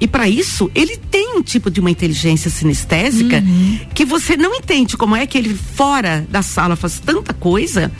E 0.00 0.06
para 0.06 0.26
isso, 0.26 0.70
ele 0.74 0.96
tem 0.96 1.36
um 1.36 1.42
tipo 1.42 1.70
de 1.70 1.78
uma 1.78 1.90
inteligência 1.90 2.50
sinestésica 2.50 3.44
uhum. 3.46 3.80
que 3.92 4.02
você 4.02 4.34
não 4.34 4.54
entende 4.54 4.96
como 4.96 5.14
é 5.14 5.26
que 5.26 5.36
ele 5.36 5.54
fora 5.54 6.26
da 6.30 6.40
sala 6.40 6.74
faz 6.74 6.98
tanta 6.98 7.34
coisa 7.34 7.92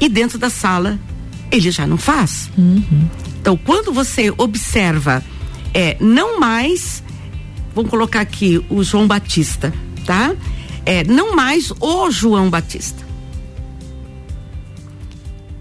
e 0.00 0.08
dentro 0.08 0.38
da 0.38 0.50
sala 0.50 0.96
ele 1.50 1.72
já 1.72 1.84
não 1.84 1.96
faz. 1.96 2.48
Uhum. 2.56 3.08
Então, 3.40 3.56
quando 3.56 3.92
você 3.92 4.32
observa 4.38 5.20
é 5.74 5.96
não 5.98 6.38
mais 6.38 7.02
vamos 7.74 7.90
colocar 7.90 8.20
aqui 8.20 8.64
o 8.70 8.84
João 8.84 9.08
Batista, 9.08 9.74
tá? 10.06 10.32
É, 10.86 11.02
não 11.02 11.34
mais 11.34 11.72
o 11.80 12.08
João 12.10 12.48
Batista, 12.48 13.04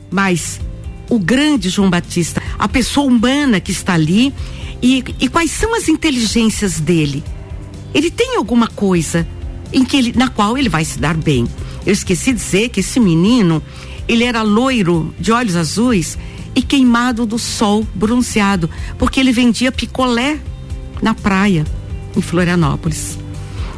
mas 0.09 0.59
o 1.09 1.17
grande 1.17 1.69
João 1.69 1.89
Batista, 1.89 2.41
a 2.57 2.67
pessoa 2.67 3.07
humana 3.07 3.59
que 3.59 3.71
está 3.71 3.93
ali 3.93 4.33
e, 4.81 5.03
e 5.19 5.27
quais 5.27 5.51
são 5.51 5.75
as 5.75 5.87
inteligências 5.89 6.79
dele. 6.79 7.23
Ele 7.93 8.11
tem 8.11 8.35
alguma 8.37 8.67
coisa 8.67 9.27
em 9.73 9.83
que 9.83 9.97
ele, 9.97 10.13
na 10.15 10.29
qual 10.29 10.57
ele 10.57 10.69
vai 10.69 10.85
se 10.85 10.99
dar 10.99 11.17
bem. 11.17 11.47
Eu 11.85 11.93
esqueci 11.93 12.31
de 12.31 12.39
dizer 12.39 12.69
que 12.69 12.79
esse 12.79 12.99
menino, 12.99 13.61
ele 14.07 14.23
era 14.23 14.41
loiro, 14.41 15.13
de 15.19 15.31
olhos 15.31 15.55
azuis 15.55 16.17
e 16.55 16.61
queimado 16.61 17.25
do 17.25 17.39
sol, 17.39 17.85
bronzeado, 17.95 18.69
porque 18.97 19.19
ele 19.19 19.31
vendia 19.31 19.71
picolé 19.71 20.39
na 21.01 21.13
praia 21.13 21.65
em 22.15 22.21
Florianópolis. 22.21 23.17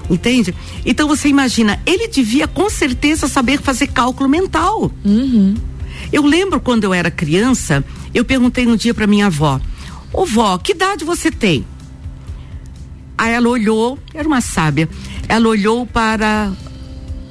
Entende? 0.10 0.54
Então 0.86 1.08
você 1.08 1.30
imagina, 1.30 1.82
ele 1.86 2.08
devia 2.08 2.48
com 2.48 2.70
certeza 2.70 3.28
saber 3.28 3.62
fazer 3.62 3.88
cálculo 3.88 4.28
mental. 4.28 4.92
Uhum. 5.06 5.56
Eu 6.12 6.24
lembro 6.26 6.60
quando 6.60 6.84
eu 6.84 6.94
era 6.94 7.10
criança, 7.12 7.84
eu 8.14 8.24
perguntei 8.24 8.68
um 8.68 8.76
dia 8.76 8.94
para 8.94 9.08
minha 9.08 9.28
avó: 9.28 9.60
Ô 10.14 10.26
vó, 10.26 10.58
que 10.58 10.74
idade 10.74 11.04
você 11.04 11.32
tem? 11.32 11.66
Aí 13.18 13.34
ela 13.34 13.50
olhou, 13.50 14.00
era 14.14 14.28
uma 14.28 14.42
sábia, 14.42 14.90
ela 15.28 15.48
olhou 15.48 15.86
para 15.86 16.52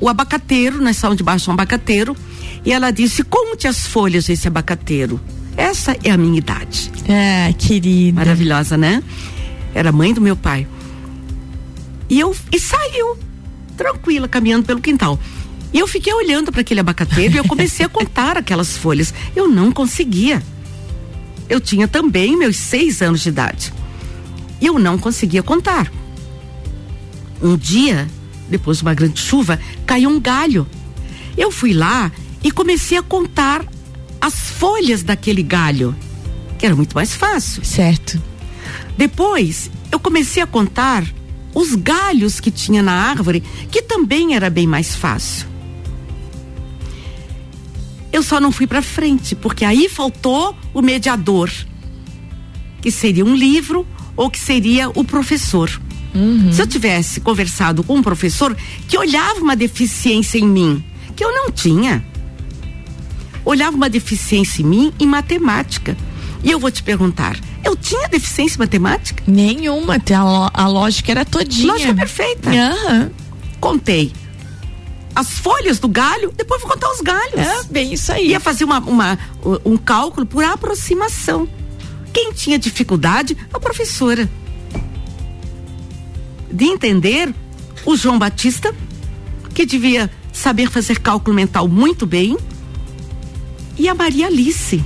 o 0.00 0.08
abacateiro, 0.08 0.80
nós 0.80 0.96
estávamos 0.96 1.18
debaixo 1.18 1.44
de 1.44 1.50
um 1.50 1.54
abacateiro, 1.54 2.16
e 2.64 2.72
ela 2.72 2.90
disse: 2.90 3.22
Conte 3.22 3.66
as 3.66 3.86
folhas 3.86 4.26
desse 4.26 4.48
abacateiro. 4.48 5.20
Essa 5.56 5.96
é 6.02 6.10
a 6.10 6.16
minha 6.16 6.38
idade. 6.38 6.90
É, 7.08 7.52
querida. 7.52 8.16
Maravilhosa, 8.16 8.76
né? 8.76 9.02
Era 9.74 9.92
mãe 9.92 10.14
do 10.14 10.20
meu 10.20 10.36
pai. 10.36 10.66
E 12.08 12.18
eu 12.18 12.34
e 12.50 12.58
saiu 12.58 13.18
tranquila 13.76 14.28
caminhando 14.28 14.66
pelo 14.66 14.80
quintal. 14.80 15.18
E 15.72 15.78
eu 15.78 15.86
fiquei 15.86 16.12
olhando 16.12 16.50
para 16.50 16.62
aquele 16.62 16.80
abacateiro 16.80 17.34
e 17.34 17.36
eu 17.38 17.44
comecei 17.44 17.84
a 17.84 17.88
contar 17.90 18.36
aquelas 18.36 18.76
folhas. 18.76 19.14
Eu 19.34 19.48
não 19.48 19.70
conseguia. 19.70 20.42
Eu 21.48 21.60
tinha 21.60 21.88
também 21.88 22.36
meus 22.36 22.56
seis 22.56 23.02
anos 23.02 23.20
de 23.20 23.28
idade. 23.28 23.72
E 24.60 24.66
eu 24.66 24.78
não 24.78 24.98
conseguia 24.98 25.42
contar. 25.42 25.90
Um 27.42 27.56
dia, 27.56 28.06
depois 28.48 28.78
de 28.78 28.82
uma 28.82 28.94
grande 28.94 29.20
chuva, 29.20 29.58
caiu 29.86 30.10
um 30.10 30.20
galho. 30.20 30.66
Eu 31.36 31.50
fui 31.50 31.72
lá 31.72 32.12
e 32.42 32.50
comecei 32.50 32.98
a 32.98 33.02
contar 33.02 33.64
as 34.20 34.34
folhas 34.34 35.02
daquele 35.02 35.42
galho, 35.42 35.96
que 36.58 36.66
era 36.66 36.76
muito 36.76 36.94
mais 36.94 37.14
fácil. 37.14 37.64
Certo. 37.64 38.20
Depois, 38.96 39.70
eu 39.90 39.98
comecei 39.98 40.42
a 40.42 40.46
contar 40.46 41.04
os 41.54 41.74
galhos 41.74 42.38
que 42.38 42.50
tinha 42.50 42.82
na 42.82 42.92
árvore, 42.92 43.42
que 43.70 43.82
também 43.82 44.34
era 44.34 44.50
bem 44.50 44.66
mais 44.66 44.94
fácil. 44.94 45.48
Eu 48.20 48.24
só 48.24 48.38
não 48.38 48.52
fui 48.52 48.66
para 48.66 48.82
frente, 48.82 49.34
porque 49.34 49.64
aí 49.64 49.88
faltou 49.88 50.54
o 50.74 50.82
mediador, 50.82 51.50
que 52.82 52.90
seria 52.90 53.24
um 53.24 53.34
livro 53.34 53.86
ou 54.14 54.28
que 54.28 54.38
seria 54.38 54.90
o 54.90 55.02
professor. 55.02 55.70
Uhum. 56.14 56.52
Se 56.52 56.60
eu 56.60 56.66
tivesse 56.66 57.22
conversado 57.22 57.82
com 57.82 57.94
um 57.94 58.02
professor 58.02 58.54
que 58.86 58.98
olhava 58.98 59.40
uma 59.40 59.56
deficiência 59.56 60.36
em 60.36 60.46
mim, 60.46 60.84
que 61.16 61.24
eu 61.24 61.32
não 61.32 61.50
tinha, 61.50 62.04
olhava 63.42 63.74
uma 63.74 63.88
deficiência 63.88 64.60
em 64.60 64.66
mim 64.66 64.92
em 65.00 65.06
matemática. 65.06 65.96
E 66.44 66.50
eu 66.50 66.60
vou 66.60 66.70
te 66.70 66.82
perguntar, 66.82 67.38
eu 67.64 67.74
tinha 67.74 68.06
deficiência 68.06 68.56
em 68.56 68.58
matemática? 68.58 69.22
Nenhuma, 69.26 69.94
a, 69.96 70.62
a 70.64 70.68
lógica 70.68 71.10
era 71.10 71.24
todinha. 71.24 71.72
Lógica 71.72 71.94
perfeita. 71.94 72.50
Aham. 72.50 73.10
Contei 73.58 74.12
as 75.20 75.38
folhas 75.38 75.78
do 75.78 75.88
galho, 75.88 76.32
depois 76.36 76.60
vou 76.62 76.70
contar 76.70 76.90
os 76.90 77.00
galhos. 77.00 77.34
É, 77.46 77.62
bem 77.70 77.92
isso 77.92 78.10
aí. 78.12 78.28
Ia 78.28 78.40
fazer 78.40 78.64
uma, 78.64 78.78
uma- 78.80 79.18
um 79.64 79.76
cálculo 79.76 80.26
por 80.26 80.42
aproximação. 80.44 81.48
Quem 82.12 82.32
tinha 82.32 82.58
dificuldade? 82.58 83.36
A 83.52 83.60
professora. 83.60 84.28
De 86.50 86.64
entender 86.64 87.32
o 87.86 87.96
João 87.96 88.18
Batista, 88.18 88.74
que 89.54 89.64
devia 89.64 90.10
saber 90.32 90.68
fazer 90.70 90.98
cálculo 91.00 91.34
mental 91.36 91.68
muito 91.68 92.06
bem, 92.06 92.36
e 93.78 93.88
a 93.88 93.94
Maria 93.94 94.26
Alice, 94.26 94.84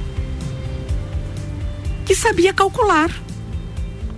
que 2.05 2.15
sabia 2.15 2.53
calcular, 2.53 3.11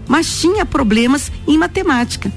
mas 0.08 0.40
tinha 0.40 0.66
problemas 0.66 1.30
em 1.46 1.56
matemática. 1.56 2.32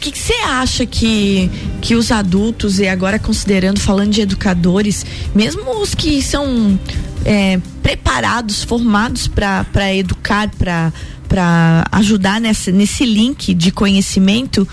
Que 0.00 0.12
que 0.12 0.18
você 0.18 0.34
acha 0.44 0.86
que, 0.86 1.50
que 1.80 1.94
os 1.94 2.10
adultos, 2.10 2.78
e 2.78 2.88
agora 2.88 3.18
considerando, 3.18 3.80
falando 3.80 4.10
de 4.10 4.20
educadores, 4.20 5.04
mesmo 5.34 5.80
os 5.80 5.94
que 5.94 6.22
são 6.22 6.78
é, 7.24 7.60
preparados, 7.82 8.62
formados 8.62 9.28
para 9.28 9.94
educar, 9.94 10.50
para 10.58 11.84
ajudar 11.92 12.40
nessa, 12.40 12.70
nesse 12.70 13.04
link 13.04 13.52
de 13.54 13.70
conhecimento, 13.70 14.66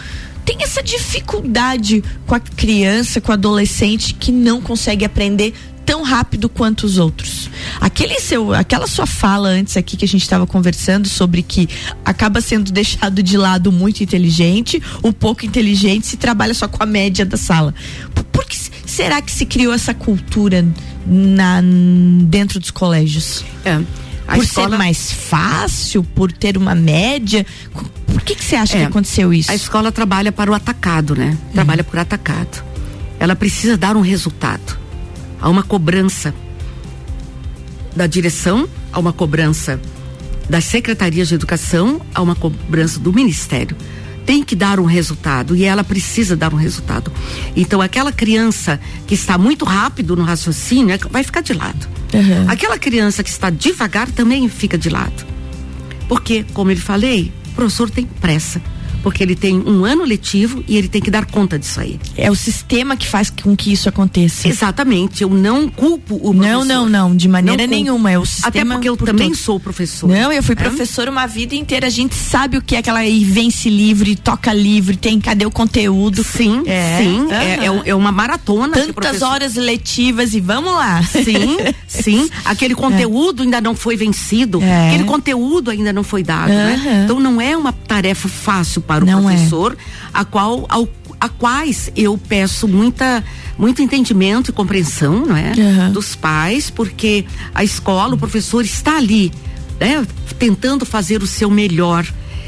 tem 0.46 0.58
essa 0.62 0.84
dificuldade 0.84 2.04
com 2.28 2.36
a 2.36 2.40
criança, 2.40 3.20
com 3.20 3.32
o 3.32 3.34
adolescente 3.34 4.14
que 4.14 4.32
não 4.32 4.62
consegue 4.62 5.04
aprender 5.04 5.54
tão 5.86 6.02
rápido 6.04 6.50
quanto 6.50 6.84
os 6.86 6.98
outros. 6.98 7.50
Aquele 7.80 8.20
seu, 8.20 8.54
aquela 8.54 8.88
sua 8.88 9.06
fala 9.06 9.50
antes 9.50 9.78
aqui 9.78 9.96
que 9.96 10.06
a 10.06 10.08
gente 10.08 10.24
estava 10.24 10.48
conversando 10.48 11.08
sobre 11.08 11.42
que 11.42 11.70
acaba 12.04 12.42
sendo 12.42 12.72
deixado 12.72 13.22
de 13.22 13.38
lado 13.38 13.72
muito 13.72 14.02
inteligente, 14.04 14.82
o 15.04 15.14
pouco 15.14 15.46
inteligente 15.46 16.08
se 16.08 16.18
trabalha 16.18 16.54
só 16.54 16.68
com 16.68 16.82
a 16.82 16.86
média 16.86 17.26
da 17.26 17.38
sala. 17.38 17.74
Por, 18.32 18.46
que 18.46 18.58
será 18.86 19.22
que 19.22 19.32
se 19.32 19.46
criou 19.46 19.74
essa 19.74 19.94
cultura 19.94 20.66
na 21.06 21.62
dentro 22.24 22.60
dos 22.60 22.72
colégios? 22.72 23.44
É. 23.64 23.80
Por 24.28 24.44
escola- 24.44 24.70
ser 24.72 24.78
mais 24.78 25.12
fácil, 25.12 26.04
por 26.04 26.32
ter 26.32 26.58
uma 26.58 26.74
média? 26.74 27.46
Por 28.08 28.22
que 28.24 28.34
que 28.36 28.44
você 28.44 28.56
acha 28.56 28.76
É. 28.76 28.80
que 28.82 28.86
aconteceu 28.88 29.32
isso? 29.32 29.52
A 29.52 29.56
escola 29.56 29.92
trabalha 29.92 30.32
para 30.32 30.50
o 30.50 30.54
atacado, 30.56 31.16
né? 31.16 31.38
Trabalha 31.54 31.84
por 31.84 32.00
atacado. 32.00 32.64
Ela 33.20 33.36
precisa 33.36 33.78
dar 33.78 33.96
um 33.96 34.02
resultado. 34.02 34.78
Há 35.46 35.50
uma 35.52 35.62
cobrança 35.62 36.34
da 37.96 38.08
direção, 38.08 38.68
há 38.92 39.00
uma 39.00 39.14
cobrança 39.14 39.80
das 40.50 40.64
secretarias 40.64 41.28
de 41.28 41.36
educação, 41.36 42.02
há 42.16 42.20
uma 42.20 42.34
cobrança 42.34 43.00
do 43.00 43.14
ministério. 43.14 43.78
Tem 44.26 44.44
que 44.44 44.56
dar 44.56 44.80
um 44.80 44.86
resultado 44.86 45.56
e 45.56 45.64
ela 45.64 45.84
precisa 45.84 46.36
dar 46.36 46.52
um 46.52 46.58
resultado. 46.58 47.12
Então, 47.56 47.80
aquela 47.80 48.12
criança 48.12 48.80
que 49.06 49.14
está 49.14 49.38
muito 49.38 49.66
rápido 49.66 50.16
no 50.16 50.24
raciocínio 50.24 50.96
é- 50.96 50.98
vai 51.12 51.24
ficar 51.24 51.42
de 51.42 51.54
lado. 51.54 51.88
Uhum. 52.12 52.50
Aquela 52.50 52.80
criança 52.80 53.22
que 53.22 53.30
está 53.30 53.52
devagar 53.52 54.10
também 54.10 54.50
fica 54.50 54.80
de 54.80 54.90
lado. 54.90 55.28
Porque, 56.08 56.44
como 56.56 56.72
eu 56.72 56.78
falei, 56.78 57.32
o 57.50 57.52
professor 57.52 57.88
tem 57.92 58.08
pressa. 58.08 58.60
Porque 59.06 59.22
ele 59.22 59.36
tem 59.36 59.56
um 59.60 59.86
ano 59.86 60.04
letivo 60.04 60.64
e 60.68 60.76
ele 60.76 60.88
tem 60.88 61.00
que 61.00 61.12
dar 61.12 61.28
conta 61.28 61.60
disso 61.60 61.80
aí. 61.80 62.00
É 62.18 62.32
o 62.32 62.36
sistema 62.36 62.98
que 62.98 63.06
faz 63.08 63.30
com 63.30 63.56
que 63.56 63.72
isso 63.72 63.88
aconteça. 63.88 64.48
Exatamente. 64.48 65.22
Eu 65.22 65.30
não 65.30 65.70
culpo 65.70 66.16
o 66.16 66.34
Não, 66.34 66.40
professor. 66.42 66.66
não, 66.66 66.90
não, 66.90 67.16
de 67.16 67.28
maneira 67.28 67.62
Não 67.68 67.70
nenhuma. 67.70 68.12
É 68.12 68.18
o 68.18 68.26
sistema. 68.26 68.48
Até 68.50 68.66
porque 68.66 68.90
eu 68.90 68.98
por 68.98 69.06
também 69.06 69.28
todo. 69.30 69.38
sou 69.38 69.60
professor. 69.60 70.10
Não, 70.10 70.32
eu 70.32 70.42
fui 70.42 70.54
É? 70.54 70.56
professora 70.56 71.12
uma 71.12 71.28
vida 71.28 71.54
inteira. 71.54 71.86
A 71.86 71.90
gente 71.92 72.16
sabe 72.16 72.58
o 72.58 72.64
que 72.64 72.76
é 72.76 72.80
aquela 72.80 72.98
aí 72.98 73.24
vence 73.24 73.70
livre, 73.70 74.16
toca 74.16 74.52
livre, 74.52 74.98
tem 74.98 75.22
cadê 75.22 75.46
o 75.46 75.52
conteúdo? 75.52 76.24
Sim, 76.24 76.64
É, 76.66 76.98
sim. 76.98 77.28
É, 77.32 77.56
aham. 77.68 77.84
é, 77.86 77.90
é 77.90 77.96
uma 77.96 78.12
maratona. 78.12 78.74
Tantas 78.74 78.92
professor. 78.96 79.28
horas 79.28 79.54
letivas 79.54 80.34
e 80.34 80.40
vamos 80.42 80.74
lá. 80.74 81.04
Sim, 81.04 81.58
sim. 81.88 82.28
Aquele 82.44 82.74
conteúdo 82.74 83.44
ainda 83.44 83.62
não 83.62 83.76
foi 83.76 83.96
vencido. 83.96 84.64
É. 84.64 84.88
Aquele 84.90 85.04
conteúdo 85.04 85.70
ainda 85.70 85.94
não 85.94 86.04
foi 86.04 86.24
dado, 86.24 86.50
né? 86.50 86.82
Aham. 86.84 87.04
Então 87.04 87.20
não 87.20 87.40
é 87.40 87.56
uma 87.56 87.72
tarefa 87.72 88.28
fácil 88.28 88.82
para 88.82 88.95
o 89.04 89.06
Não 89.06 89.30
é. 89.30 89.34
professor, 89.34 89.78
a 90.14 90.26
qual 90.26 90.66
ao, 90.70 90.88
a 91.20 91.30
quais 91.30 91.92
eu 91.96 92.18
peço 92.18 92.68
muita 92.68 93.24
muito 93.58 93.82
entendimento 93.82 94.52
e 94.52 94.54
compreensão, 94.54 95.26
não 95.26 95.36
é? 95.36 95.52
Aham. 95.52 95.92
Dos 95.92 96.16
pais, 96.16 96.70
porque 96.70 97.26
a 97.54 97.64
escola, 97.64 98.14
o 98.16 98.18
professor 98.18 98.64
está 98.66 98.98
ali, 98.98 99.32
né? 99.80 100.06
Tentando 100.38 100.86
fazer 100.86 101.24
o 101.24 101.28
seu 101.28 101.50
melhor. 101.50 102.06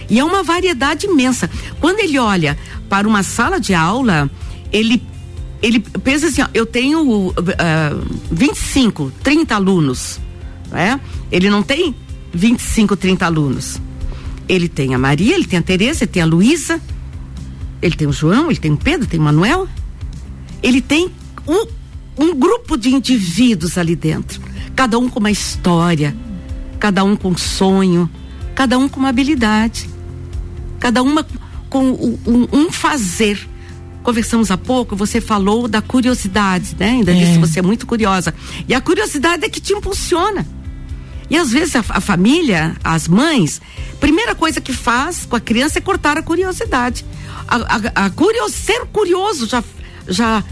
E 0.10 0.20
é 0.20 0.24
uma 0.24 0.44
variedade 0.44 1.06
imensa. 1.06 1.50
Quando 1.80 2.00
ele 2.00 2.20
olha 2.20 2.58
para 2.90 3.08
uma 3.08 3.24
sala 3.24 3.60
de 3.60 3.74
aula, 3.74 4.30
ele 4.72 5.02
ele 5.62 5.80
pensa 5.80 6.28
assim, 6.28 6.42
ó, 6.42 6.48
eu 6.54 6.66
tenho 6.66 7.34
ah, 7.58 7.98
25, 8.32 9.12
30 9.24 9.56
alunos, 9.56 10.20
né? 10.72 11.00
Ele 11.32 11.50
não 11.50 11.64
tem 11.64 11.96
25, 12.34 12.96
30 12.96 13.26
alunos. 13.26 13.82
Ele 14.48 14.68
tem 14.70 14.94
a 14.94 14.98
Maria, 14.98 15.36
ele 15.36 15.46
tem 15.46 15.60
a 15.60 15.62
Tereza, 15.62 16.04
ele 16.04 16.12
tem 16.12 16.22
a 16.22 16.26
Luísa, 16.26 16.82
ele 17.82 17.96
tem 17.96 18.08
o 18.08 18.14
João, 18.14 18.50
ele 18.50 18.60
tem 18.60 18.72
o 18.72 18.78
Pedro, 18.78 19.08
tem 19.08 19.20
o 19.20 19.24
Manuel. 19.24 19.68
Ele 20.64 20.82
tem 20.82 21.12
um, 21.48 21.68
um 22.18 22.34
grupo 22.36 22.78
de 22.78 22.90
indivíduos 22.94 23.78
ali 23.78 23.96
dentro, 23.96 24.42
cada 24.76 24.98
um 24.98 25.10
com 25.10 25.20
uma 25.20 25.32
história, 25.32 26.16
cada 26.80 27.04
um 27.04 27.16
com 27.16 27.30
um 27.30 27.38
sonho, 27.38 28.10
cada 28.56 28.78
um 28.78 28.88
com 28.90 29.00
uma 29.00 29.10
habilidade, 29.10 29.90
cada 30.80 31.04
uma 31.04 31.26
com 31.70 31.92
um, 32.26 32.48
um- 32.52 32.72
fazer. 32.72 33.40
Conversamos 34.02 34.50
há 34.52 34.58
pouco, 34.58 34.96
você 34.96 35.20
falou 35.20 35.68
da 35.68 35.82
curiosidade, 35.82 36.76
né? 36.80 36.92
Ainda 36.92 37.12
É. 37.12 37.16
disse 37.16 37.34
que 37.34 37.40
você 37.40 37.60
é 37.60 37.62
muito 37.62 37.86
curiosa. 37.86 38.34
E 38.68 38.74
a 38.74 38.80
curiosidade 38.80 39.44
é 39.46 39.50
que 39.50 39.60
te 39.60 39.74
impulsiona. 39.74 40.48
E 41.30 41.36
às 41.38 41.52
vezes 41.52 41.76
a, 41.76 41.84
a 41.90 42.00
família, 42.02 42.76
as 42.84 43.08
mães, 43.08 43.62
primeira 44.00 44.34
coisa 44.34 44.62
que 44.62 44.72
faz 44.74 45.26
com 45.26 45.36
a 45.36 45.40
criança 45.40 45.80
é 45.80 45.82
cortar 45.82 46.18
a 46.18 46.22
curiosidade. 46.24 47.06
A, 47.48 47.56
a, 48.02 48.06
a 48.06 48.10
curio- 48.10 48.50
ser 48.50 48.86
curioso 48.88 49.46
já, 49.48 49.63
já, 50.08 50.44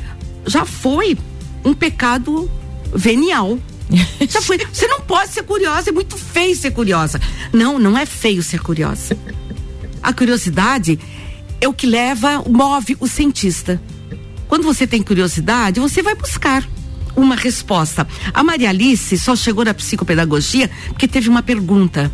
já 0.46 0.66
foi 0.66 1.18
um 1.64 1.74
pecado 1.74 2.50
venial. 2.94 3.58
Já 4.28 4.42
foi. 4.42 4.58
Você 4.58 4.88
não 4.88 5.02
pode 5.02 5.32
ser 5.32 5.44
curiosa, 5.44 5.92
é 5.92 5.94
muito 5.94 6.18
feio 6.18 6.56
ser 6.56 6.72
curiosa. 6.72 7.22
Não, 7.54 7.78
não 7.78 7.96
é 7.96 8.04
feio 8.04 8.42
ser 8.42 8.60
curiosa. 8.60 9.16
A 10.02 10.12
curiosidade 10.12 10.98
é 11.62 11.68
o 11.68 11.74
que 11.74 11.86
leva, 11.86 12.44
move 12.50 12.98
o 13.00 13.08
cientista. 13.08 13.80
Quando 14.48 14.64
você 14.64 14.88
tem 14.88 15.04
curiosidade, 15.04 15.80
você 15.80 16.02
vai 16.02 16.16
buscar 16.16 16.68
uma 17.16 17.36
resposta. 17.36 18.08
A 18.34 18.44
Maria 18.44 18.70
Alice 18.70 19.18
só 19.18 19.36
chegou 19.36 19.64
na 19.66 19.74
psicopedagogia 19.74 20.70
porque 20.88 21.08
teve 21.08 21.30
uma 21.30 21.42
pergunta. 21.44 22.12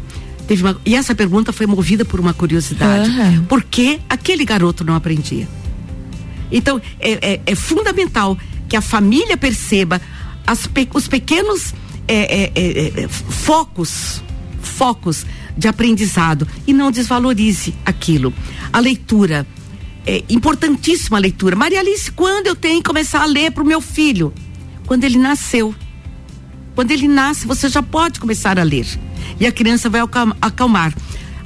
Teve 0.48 0.64
uma, 0.64 0.80
e 0.86 0.96
essa 0.96 1.16
pergunta 1.16 1.52
foi 1.54 1.66
movida 1.66 2.04
por 2.04 2.20
uma 2.20 2.34
curiosidade. 2.34 3.10
Aham. 3.10 3.46
Por 3.48 3.64
que 3.64 4.00
aquele 4.10 4.44
garoto 4.44 4.84
não 4.84 4.96
aprendia? 4.96 5.48
Então, 6.52 6.82
é, 7.00 7.34
é- 7.34 7.42
é 7.46 7.56
fundamental 7.56 8.38
que 8.68 8.76
a 8.76 8.82
família 8.82 9.38
perceba 9.38 10.02
as 10.46 10.68
os 10.94 11.08
pequenos 11.08 11.74
é, 12.08 12.44
é, 12.44 12.52
é, 12.56 13.04
é, 13.04 13.08
focos, 13.08 14.22
focos 14.62 15.26
de 15.58 15.68
aprendizado 15.68 16.48
e 16.68 16.74
não 16.74 16.92
desvalorize 16.92 17.74
aquilo. 17.86 18.34
A 18.74 18.80
leitura, 18.80 19.46
é 20.06 20.24
importantíssima 20.30 21.18
a 21.18 21.20
leitura. 21.22 21.56
Maria 21.56 21.80
Alice, 21.80 22.12
quando 22.12 22.48
eu 22.48 22.56
tenho 22.56 22.82
que 22.82 22.88
começar 22.88 23.22
a 23.22 23.26
ler 23.26 23.52
para 23.52 23.64
o 23.64 23.66
meu 23.66 23.80
filho? 23.80 24.34
Quando 24.92 25.06
ele 25.06 25.18
nasceu. 25.18 25.74
Quando 26.76 26.92
ele 26.92 27.08
nasce, 27.08 27.48
você 27.48 27.70
já 27.70 27.82
pode 27.82 28.20
começar 28.20 28.60
a 28.60 28.64
ler. 28.64 28.86
E 29.40 29.48
a 29.48 29.52
criança 29.52 29.90
vai 29.90 30.02
acalm- 30.02 30.34
acalmar. 30.42 30.94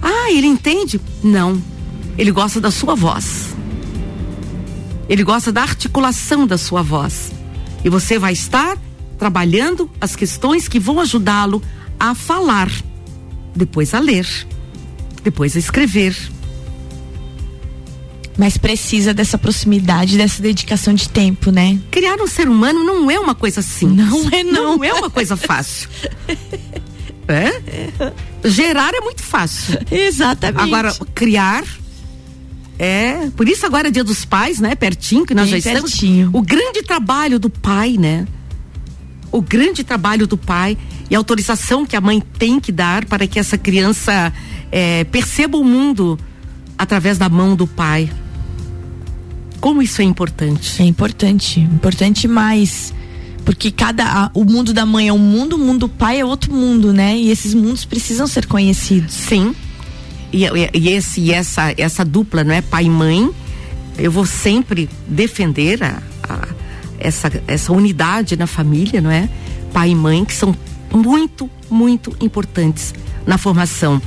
Ah, 0.02 0.32
ele 0.32 0.48
entende? 0.48 1.00
Não. 1.24 1.62
Ele 2.18 2.32
gosta 2.32 2.60
da 2.60 2.72
sua 2.72 2.96
voz. 2.96 3.56
Ele 5.08 5.24
gosta 5.24 5.52
da 5.52 5.62
articulação 5.62 6.48
da 6.48 6.58
sua 6.58 6.82
voz. 6.82 7.32
E 7.84 7.88
você 7.90 8.18
vai 8.18 8.34
estar 8.34 8.80
trabalhando 9.20 9.92
as 10.02 10.16
questões 10.16 10.68
que 10.68 10.80
vão 10.80 11.00
ajudá-lo 11.00 11.62
a 12.00 12.16
falar, 12.16 12.72
depois 13.56 13.94
a 13.94 14.00
ler. 14.00 14.26
depois 15.24 15.56
a 15.56 15.60
escrever. 15.60 16.16
Mas 18.38 18.58
precisa 18.58 19.14
dessa 19.14 19.38
proximidade, 19.38 20.18
dessa 20.18 20.42
dedicação 20.42 20.94
de 20.94 21.08
tempo, 21.08 21.52
né? 21.52 21.80
Criar 21.90 22.22
um 22.22 22.28
ser 22.28 22.50
humano 22.50 22.84
não 22.84 23.10
é 23.10 23.20
uma 23.20 23.34
coisa 23.34 23.62
simples. 23.62 24.08
Não 24.08 24.30
é, 24.30 24.44
não. 24.44 24.78
Não 24.78 24.84
é 24.84 24.94
uma 24.94 25.10
coisa 25.10 25.38
fácil. 25.38 25.90
é? 27.28 27.62
Gerar 28.44 28.94
é 28.94 29.00
muito 29.00 29.24
fácil. 29.24 29.80
Exatamente. 29.90 30.62
Agora, 30.62 30.94
criar 31.14 31.64
é. 32.78 33.30
Por 33.36 33.48
isso 33.48 33.66
agora 33.66 33.88
é 33.88 33.92
dia 33.92 34.04
dos 34.04 34.26
pais, 34.26 34.60
né? 34.60 34.76
Pertinho, 34.76 35.26
que 35.26 35.34
nós 35.34 35.50
Bem 35.50 35.62
já 35.62 35.72
estamos. 35.72 35.92
pertinho. 35.92 36.30
O 36.34 36.42
grande 36.42 36.84
trabalho 36.84 37.40
do 37.40 37.50
pai, 37.50 37.96
né? 37.98 38.28
O 39.32 39.42
grande 39.42 39.84
trabalho 39.84 40.28
do 40.28 40.38
pai 40.38 40.78
e 41.10 41.16
a 41.16 41.18
autorização 41.18 41.86
que 41.86 41.96
a 41.96 42.02
mãe 42.02 42.22
tem 42.38 42.60
que 42.60 42.72
dar 42.72 43.06
para 43.06 43.28
que 43.28 43.40
essa 43.40 43.58
criança 43.58 44.32
é, 44.72 45.04
perceba 45.06 45.58
o 45.58 45.64
mundo 45.64 46.20
através 46.78 47.18
da 47.18 47.30
mão 47.30 47.56
do 47.56 47.68
pai. 47.68 48.10
Como 49.66 49.82
isso 49.82 50.00
é 50.00 50.06
importante. 50.06 50.80
É 50.80 50.86
importante, 50.86 51.60
importante 51.60 52.28
mais. 52.28 52.94
Porque 53.44 53.72
cada. 53.72 54.30
o 54.36 54.44
mundo 54.46 54.72
da 54.72 54.86
mãe 54.86 55.08
é 55.08 55.12
um 55.14 55.18
mundo, 55.18 55.56
o 55.56 55.58
mundo 55.58 55.80
do 55.80 55.90
pai 55.90 56.20
é 56.20 56.24
outro 56.24 56.54
mundo, 56.54 56.94
né? 56.94 57.18
E 57.18 57.32
esses 57.32 57.56
mundos 57.56 57.84
precisam 57.84 58.28
ser 58.28 58.46
conhecidos. 58.46 59.12
Sim. 59.16 59.56
E, 60.32 60.46
e- 60.46 60.70
e 60.72 60.90
esse, 60.90 61.20
e 61.20 61.32
essa, 61.32 61.74
essa 61.80 62.06
dupla, 62.06 62.44
não 62.44 62.54
é? 62.54 62.62
Pai 62.62 62.84
e 62.86 62.90
mãe, 62.92 63.28
eu 63.98 64.12
vou 64.12 64.24
sempre 64.28 64.88
defender 65.08 65.82
a, 65.84 66.00
a- 66.30 66.48
essa, 67.00 67.32
essa 67.48 67.74
unidade 67.74 68.38
na 68.38 68.46
família, 68.46 69.02
não 69.02 69.10
é? 69.10 69.28
Pai 69.74 69.90
e 69.90 69.96
mãe, 69.96 70.24
que 70.26 70.34
são 70.36 70.56
muito, 70.94 71.50
muito 71.72 72.16
importantes 72.22 72.94
na 73.26 73.40
formação 73.40 74.00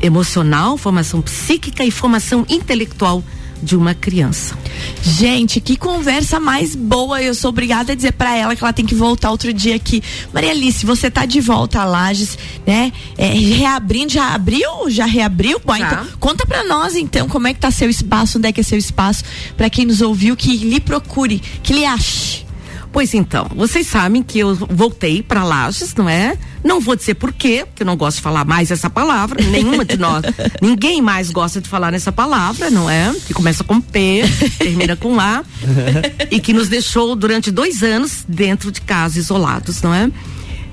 emocional, 0.00 0.76
formação 0.78 1.20
psíquica 1.20 1.84
e 1.84 1.90
formação 1.90 2.46
intelectual 2.48 3.24
de 3.62 3.76
uma 3.76 3.94
criança. 3.94 4.56
Gente, 5.02 5.60
que 5.60 5.76
conversa 5.76 6.38
mais 6.38 6.74
boa. 6.74 7.22
Eu 7.22 7.34
sou 7.34 7.50
obrigada 7.50 7.92
a 7.92 7.94
dizer 7.96 8.12
pra 8.12 8.36
ela 8.36 8.54
que 8.54 8.62
ela 8.62 8.72
tem 8.72 8.86
que 8.86 8.94
voltar 8.94 9.30
outro 9.30 9.52
dia 9.52 9.74
aqui. 9.74 10.02
Maria 10.32 10.50
Alice, 10.50 10.84
você 10.84 11.10
tá 11.10 11.26
de 11.26 11.40
volta 11.40 11.80
a 11.80 11.84
Lages, 11.84 12.38
né? 12.66 12.92
É, 13.16 13.28
reabrindo, 13.28 14.12
já 14.12 14.34
abriu? 14.34 14.88
Já 14.88 15.06
reabriu? 15.06 15.60
Bom, 15.64 15.76
então, 15.76 16.06
conta 16.18 16.46
pra 16.46 16.64
nós 16.64 16.96
então 16.96 17.28
como 17.28 17.48
é 17.48 17.54
que 17.54 17.60
tá 17.60 17.70
seu 17.70 17.90
espaço, 17.90 18.38
onde 18.38 18.48
é 18.48 18.52
que 18.52 18.60
é 18.60 18.64
seu 18.64 18.78
espaço, 18.78 19.24
pra 19.56 19.70
quem 19.70 19.86
nos 19.86 20.00
ouviu, 20.00 20.36
que 20.36 20.56
lhe 20.56 20.80
procure, 20.80 21.42
que 21.62 21.72
lhe 21.72 21.84
ache. 21.84 22.45
Pois 22.92 23.12
então, 23.12 23.46
vocês 23.54 23.86
sabem 23.86 24.22
que 24.22 24.38
eu 24.38 24.54
voltei 24.54 25.22
para 25.22 25.44
Lages, 25.44 25.94
não 25.94 26.08
é? 26.08 26.38
Não 26.64 26.80
vou 26.80 26.96
dizer 26.96 27.14
por 27.14 27.32
quê, 27.32 27.64
porque 27.66 27.82
eu 27.82 27.86
não 27.86 27.96
gosto 27.96 28.16
de 28.16 28.22
falar 28.22 28.44
mais 28.44 28.70
essa 28.70 28.88
palavra, 28.88 29.42
nenhuma 29.44 29.84
de 29.84 29.96
nós, 29.96 30.24
ninguém 30.62 31.02
mais 31.02 31.30
gosta 31.30 31.60
de 31.60 31.68
falar 31.68 31.92
nessa 31.92 32.10
palavra, 32.10 32.70
não 32.70 32.88
é? 32.88 33.14
Que 33.26 33.34
começa 33.34 33.62
com 33.62 33.80
P, 33.80 34.22
termina 34.58 34.96
com 34.96 35.20
A, 35.20 35.44
e 36.30 36.40
que 36.40 36.52
nos 36.52 36.68
deixou 36.68 37.14
durante 37.14 37.50
dois 37.50 37.82
anos 37.82 38.24
dentro 38.26 38.72
de 38.72 38.80
casa, 38.80 39.18
isolados, 39.18 39.82
não 39.82 39.92
é? 39.92 40.10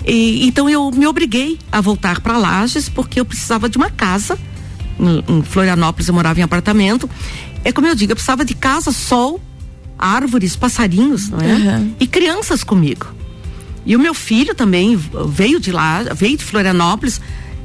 E, 0.05 0.45
então 0.47 0.69
eu 0.69 0.91
me 0.91 1.07
obriguei 1.07 1.57
a 1.71 1.81
voltar 1.81 2.21
para 2.21 2.37
Lages 2.37 2.89
porque 2.89 3.19
eu 3.19 3.25
precisava 3.25 3.69
de 3.69 3.77
uma 3.77 3.89
casa. 3.89 4.37
Em, 4.99 5.23
em 5.27 5.41
Florianópolis 5.43 6.07
eu 6.07 6.13
morava 6.13 6.39
em 6.39 6.43
apartamento. 6.43 7.09
É 7.63 7.71
como 7.71 7.87
eu 7.87 7.95
digo, 7.95 8.11
eu 8.11 8.15
precisava 8.15 8.43
de 8.43 8.53
casa, 8.53 8.91
sol, 8.91 9.39
árvores, 10.03 10.55
passarinhos, 10.55 11.29
não 11.29 11.39
é? 11.39 11.53
Uhum. 11.77 11.93
E 11.99 12.05
crianças 12.07 12.63
comigo. 12.63 13.07
E 13.85 13.95
o 13.95 13.99
meu 13.99 14.13
filho 14.13 14.53
também 14.55 14.95
veio 15.27 15.59
de 15.59 15.71
lá, 15.71 16.03
veio 16.15 16.37
de 16.37 16.43
Florianópolis, 16.43 17.19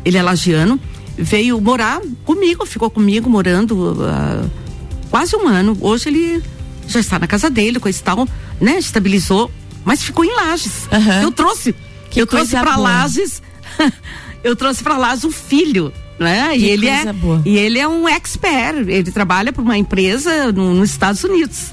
ele 0.05 0.17
é 0.17 0.23
lagiano, 0.23 0.81
veio 1.17 1.61
morar 1.61 2.01
comigo, 2.25 2.65
ficou 2.67 2.91
comigo 2.91 3.29
morando 3.31 3.97
ah, 4.03 4.45
quase 5.11 5.37
um 5.37 5.47
ano. 5.47 5.77
Hoje 5.81 6.09
ele 6.09 6.43
já 6.87 7.01
está 7.01 7.19
na 7.19 7.27
casa 7.27 7.49
dele, 7.51 7.79
coisa 7.79 7.99
e 7.99 8.03
tal, 8.03 8.27
né? 8.61 8.79
Estabilizou, 8.79 9.51
mas 9.85 10.03
ficou 10.03 10.25
em 10.25 10.35
Lages. 10.35 10.89
Aham. 10.93 11.23
Eu 11.23 11.31
trouxe, 11.33 11.75
Que 12.11 12.21
eu 12.23 12.27
trouxe 12.27 12.53
para. 12.53 12.77
Lages, 12.77 13.43
eu 14.43 14.57
trouxe 14.57 14.83
para 14.83 14.97
Lages 14.97 15.25
um 15.25 15.31
filho, 15.31 15.93
né? 16.19 16.51
Que 16.53 16.59
e 16.59 16.69
ele 16.71 16.87
é 16.89 17.13
boa. 17.13 17.43
e 17.45 17.57
ele 17.57 17.79
é 17.79 17.87
um 17.87 18.09
expert, 18.09 18.89
ele 18.89 19.11
trabalha 19.13 19.53
para 19.53 19.63
uma 19.63 19.77
empresa 19.79 20.51
no- 20.53 20.75
nos 20.75 20.91
Estados 20.91 21.23
Unidos. 21.23 21.67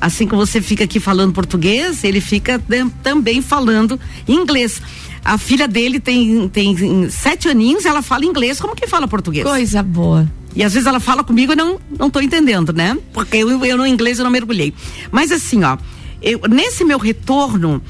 Assim 0.00 0.26
que 0.26 0.34
você 0.34 0.60
fica 0.60 0.84
aqui 0.84 1.00
falando 1.00 1.32
português, 1.32 2.04
ele 2.04 2.20
fica 2.20 2.58
tam- 2.58 2.90
também 3.02 3.40
falando 3.40 3.98
inglês. 4.28 4.80
A 5.24 5.38
filha 5.38 5.66
dele 5.66 5.98
tem, 5.98 6.46
tem 6.48 7.08
sete 7.08 7.48
aninhos, 7.48 7.86
ela 7.86 8.02
fala 8.02 8.24
inglês 8.26 8.60
como 8.60 8.74
que 8.76 8.86
fala 8.86 9.08
português. 9.08 9.44
Coisa 9.46 9.82
boa. 9.82 10.30
E 10.54 10.62
às 10.62 10.74
vezes 10.74 10.86
ela 10.86 11.00
fala 11.00 11.24
comigo 11.24 11.52
e 11.52 11.56
não 11.56 11.80
não 11.98 12.10
tô 12.10 12.20
entendendo, 12.20 12.72
né? 12.72 12.96
Porque 13.12 13.38
eu, 13.38 13.64
eu 13.64 13.76
no 13.78 13.86
inglês 13.86 14.18
eu 14.18 14.24
não 14.24 14.30
mergulhei. 14.30 14.74
Mas 15.10 15.32
assim, 15.32 15.64
ó, 15.64 15.78
eu, 16.22 16.40
nesse 16.50 16.84
meu 16.84 16.98
retorno, 16.98 17.82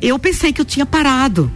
eu 0.00 0.18
pensei 0.18 0.52
que 0.52 0.60
eu 0.60 0.64
tinha 0.64 0.84
parado. 0.84 1.50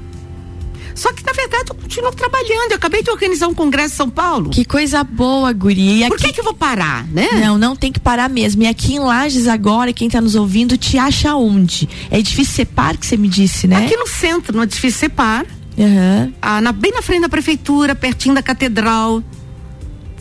Só 0.96 1.12
que 1.12 1.22
na 1.24 1.32
verdade 1.32 1.64
eu 1.70 1.74
continuo 1.76 2.10
trabalhando. 2.12 2.70
Eu 2.72 2.76
acabei 2.76 3.02
de 3.02 3.10
organizar 3.10 3.46
um 3.48 3.54
congresso 3.54 3.94
em 3.94 3.96
São 3.98 4.10
Paulo. 4.10 4.50
Que 4.50 4.64
coisa 4.64 5.04
boa, 5.04 5.52
guria. 5.52 6.08
Por 6.08 6.14
aqui- 6.16 6.26
que 6.28 6.32
que 6.32 6.40
eu 6.40 6.44
vou 6.44 6.54
parar, 6.54 7.06
né? 7.08 7.28
Não, 7.34 7.56
não 7.58 7.76
tem 7.76 7.92
que 7.92 8.00
parar 8.00 8.28
mesmo. 8.30 8.62
E 8.62 8.66
aqui 8.66 8.94
em 8.94 8.98
Lages 8.98 9.46
agora, 9.46 9.92
quem 9.92 10.08
tá 10.08 10.20
nos 10.20 10.34
ouvindo, 10.34 10.76
te 10.76 10.98
acha 10.98 11.34
onde? 11.36 11.88
É 12.10 12.20
difícil 12.22 12.54
ser 12.54 12.64
par 12.66 12.96
que 12.96 13.06
você 13.06 13.16
me 13.16 13.28
disse, 13.28 13.66
né? 13.68 13.84
Aqui 13.84 13.96
no 13.96 14.06
centro, 14.08 14.56
no 14.56 14.62
edifício 14.62 14.98
Separ, 15.00 15.44
Aham. 15.78 16.32
ah, 16.40 16.60
na- 16.62 16.72
bem 16.72 16.90
na 16.92 17.02
frente 17.02 17.20
da 17.22 17.28
prefeitura, 17.28 17.94
pertinho 17.94 18.34
da 18.34 18.42
catedral, 18.42 19.22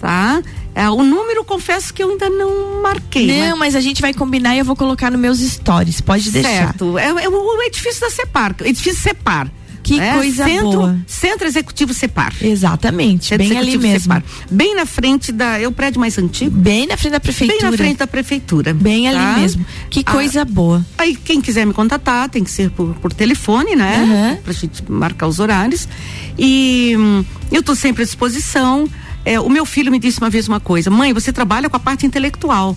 tá? 0.01 0.41
É, 0.73 0.89
o 0.89 1.03
número, 1.03 1.45
confesso 1.45 1.93
que 1.93 2.03
eu 2.03 2.09
ainda 2.11 2.29
não 2.29 2.81
marquei. 2.81 3.27
né? 3.27 3.49
Não, 3.49 3.57
mas 3.57 3.75
a 3.75 3.79
gente 3.81 4.01
vai 4.01 4.13
combinar 4.13 4.55
e 4.55 4.59
eu 4.59 4.65
vou 4.65 4.75
colocar 4.75 5.09
nos 5.09 5.19
meus 5.19 5.39
stories. 5.39 6.01
Pode 6.01 6.29
deixar. 6.31 6.49
Certo. 6.49 6.97
É, 6.97 7.05
é 7.07 7.29
o, 7.29 7.33
o 7.33 7.61
edifício 7.63 8.01
da 8.01 8.09
Separ, 8.09 8.53
edifício 8.61 9.01
Separ. 9.01 9.49
Que 9.85 9.97
né? 9.97 10.13
coisa 10.15 10.45
Centro, 10.45 10.71
boa. 10.71 10.97
Centro 11.05 11.47
Executivo 11.47 11.93
Separ. 11.93 12.33
Exatamente, 12.41 13.25
Centro 13.25 13.47
bem 13.47 13.55
ali 13.55 13.67
Executivo 13.69 13.93
mesmo. 13.93 14.13
Separ. 14.15 14.23
Bem 14.49 14.75
na 14.75 14.85
frente 14.87 15.31
da. 15.31 15.59
É 15.59 15.67
o 15.67 15.71
prédio 15.71 15.99
mais 15.99 16.17
antigo? 16.17 16.49
Bem 16.49 16.87
na 16.87 16.97
frente 16.97 17.11
da 17.11 17.19
prefeitura. 17.19 17.59
Bem 17.61 17.71
na 17.71 17.77
frente 17.77 17.97
da 17.97 18.07
prefeitura. 18.07 18.73
Bem 18.73 19.07
ali 19.07 19.19
tá? 19.19 19.37
mesmo. 19.37 19.63
Que 19.91 19.99
Ah, 20.03 20.11
coisa 20.11 20.43
boa. 20.43 20.83
Aí 20.97 21.15
quem 21.15 21.39
quiser 21.39 21.67
me 21.67 21.73
contatar 21.73 22.27
tem 22.29 22.43
que 22.43 22.49
ser 22.49 22.71
por, 22.71 22.95
por 22.95 23.13
telefone, 23.13 23.75
né? 23.75 24.03
Aham. 24.03 24.37
Pra 24.43 24.53
gente 24.53 24.83
marcar 24.91 25.27
os 25.27 25.37
horários. 25.37 25.87
E 26.35 26.95
hum, 26.97 27.23
eu 27.51 27.61
tô 27.61 27.75
sempre 27.75 28.01
à 28.01 28.05
disposição. 28.07 28.89
É, 29.23 29.39
o 29.39 29.49
meu 29.49 29.67
filho 29.67 29.91
me 29.91 29.99
disse 29.99 30.17
uma 30.19 30.31
vez 30.31 30.47
uma 30.47 30.59
coisa: 30.59 30.89
mãe, 30.89 31.13
você 31.13 31.31
trabalha 31.31 31.69
com 31.69 31.77
a 31.77 31.79
parte 31.79 32.07
intelectual. 32.07 32.75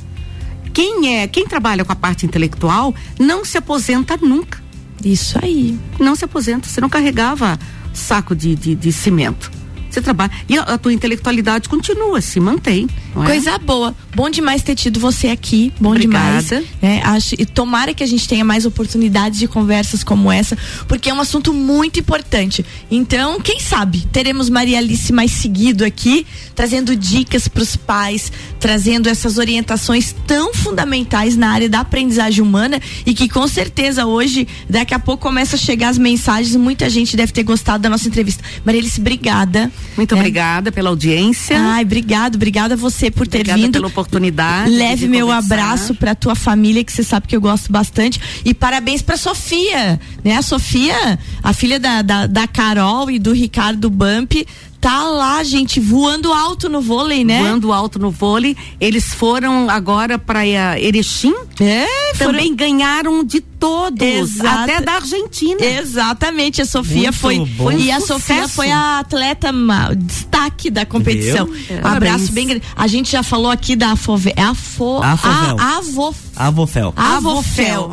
Quem 0.75 1.17
é, 1.17 1.27
quem 1.27 1.47
trabalha 1.47 1.87
com 1.87 1.93
a 1.93 1.97
parte 1.97 2.27
intelectual 2.27 2.95
não 3.19 3.47
se 3.47 3.57
aposenta 3.57 4.19
nunca. 4.21 4.68
Isso 5.05 5.39
aí. 5.43 5.79
Não 5.99 6.15
se 6.15 6.25
aposenta. 6.25 6.69
Você 6.69 6.81
não 6.81 6.89
carregava 6.89 7.59
saco 7.93 8.35
de, 8.35 8.55
de, 8.55 8.75
de 8.75 8.93
cimento. 8.93 9.51
Você 9.91 10.01
trabalha. 10.01 10.31
E 10.49 10.59
a, 10.59 10.63
a 10.63 10.79
tua 10.79 10.93
intelectualidade 10.93 11.69
continua, 11.69 12.21
se 12.21 12.39
mantém. 12.41 12.87
É? 13.23 13.27
Coisa 13.27 13.59
boa. 13.59 13.95
Bom 14.15 14.31
demais 14.31 14.63
ter 14.63 14.75
tido 14.75 14.99
você 15.01 15.29
aqui. 15.29 15.73
Bom 15.81 15.91
Obrigada. 15.91 16.43
demais. 16.43 16.67
né? 16.81 17.03
Acho, 17.05 17.35
e 17.39 17.47
tomara 17.47 17.95
que 17.95 18.03
a 18.03 18.07
gente 18.07 18.27
tenha 18.29 18.45
mais 18.45 18.65
oportunidades 18.67 19.39
de 19.39 19.47
conversas 19.49 20.03
como 20.03 20.31
essa, 20.31 20.57
porque 20.87 21.11
é 21.11 21.15
um 21.15 21.21
assunto 21.21 21.53
muito 21.53 22.01
importante. 22.01 22.65
Então, 22.91 23.41
quem 23.41 23.61
sabe, 23.61 24.07
teremos 24.13 24.49
Maria 24.49 24.79
Alice 24.79 25.13
mais 25.13 25.33
seguido 25.33 25.85
aqui, 25.85 26.27
trazendo 26.55 26.97
dicas 26.97 27.49
para 27.49 27.63
os 27.63 27.77
pais, 27.77 28.33
trazendo 28.59 29.09
essas 29.09 29.39
orientações 29.39 30.15
tão 30.27 30.53
fundamentais 30.53 31.37
na 31.37 31.51
área 31.51 31.69
da 31.69 31.81
aprendizagem 31.81 32.43
humana 32.43 32.81
e 33.07 33.15
que 33.15 33.29
com 33.29 33.47
certeza 33.47 34.07
hoje, 34.07 34.47
daqui 34.69 34.95
a 34.95 34.99
pouco 34.99 35.23
começa 35.23 35.57
a 35.57 35.59
chegar 35.59 35.89
as 35.89 35.99
mensagens, 35.99 36.55
muita 36.57 36.89
gente 36.89 37.17
deve 37.17 37.33
ter 37.33 37.43
gostado 37.43 37.83
da 37.83 37.89
nossa 37.89 38.09
entrevista. 38.09 38.43
Maria 38.65 38.81
Alice, 38.81 39.01
obrigada. 39.01 39.71
Muito 39.97 40.15
né? 40.15 40.21
obrigada 40.21 40.73
pela 40.73 40.91
audiência. 40.91 41.59
Ai, 41.59 41.83
obrigado, 41.83 42.37
obrigada 42.37 42.75
a 42.75 42.77
você 42.77 43.08
por 43.11 43.27
ter 43.27 43.39
Obrigada 43.39 43.61
vindo. 43.63 43.73
pela 43.73 43.87
oportunidade. 43.89 44.71
Leve 44.71 45.09
meu 45.09 45.27
conversar. 45.29 45.55
abraço 45.55 45.95
pra 45.95 46.15
tua 46.15 46.35
família, 46.35 46.83
que 46.85 46.93
você 46.93 47.03
sabe 47.03 47.27
que 47.27 47.37
eu 47.37 47.41
gosto 47.41 47.71
bastante. 47.73 48.21
E 48.45 48.53
parabéns 48.55 49.03
pra 49.03 49.17
Sofia, 49.17 50.01
né? 50.25 50.37
A 50.37 50.43
Sofia, 50.43 51.19
a 51.43 51.53
filha 51.53 51.79
da, 51.81 52.03
da, 52.03 52.27
da 52.27 52.47
Carol 52.47 53.11
e 53.11 53.19
do 53.19 53.33
Ricardo 53.33 53.89
Bump, 53.91 54.33
tá 54.81 55.03
lá, 55.05 55.43
gente, 55.43 55.81
voando 55.81 56.33
alto 56.33 56.69
no 56.69 56.81
vôlei, 56.81 57.25
né? 57.25 57.43
Voando 57.43 57.73
alto 57.73 57.99
no 57.99 58.11
vôlei. 58.11 58.57
Eles 58.81 59.13
foram 59.15 59.69
agora 59.69 60.19
para 60.19 60.47
Erechim. 60.79 61.35
É, 61.61 61.87
também 62.17 62.55
ganharam 62.55 63.25
de 63.25 63.41
todos, 63.41 64.01
Exato. 64.01 64.71
até 64.71 64.81
da 64.81 64.93
Argentina. 64.95 65.65
Exatamente, 65.65 66.63
a 66.63 66.67
Sofia 66.67 67.11
Muito 67.11 67.15
foi, 67.15 67.39
bom. 67.45 67.73
e 67.73 67.91
a. 67.91 68.01
Sofia 68.01 68.49
foi 68.49 68.71
a 68.71 69.01
atleta 69.01 69.53
destaque 69.97 70.71
da 70.71 70.87
competição. 70.87 71.49
Um 71.49 71.87
abraço 71.87 72.33
bem 72.33 72.47
grande. 72.47 72.63
A 72.77 72.87
gente 72.87 73.11
já 73.11 73.23
falou 73.23 73.51
aqui 73.51 73.75
da 73.77 73.93
Afove, 73.93 74.33
é 74.37 74.43
a 74.43 74.55
Fo, 74.55 75.03
Afovel. 75.03 75.57
a, 75.59 75.77
Avofel. 75.79 76.28
Avofel. 76.39 76.95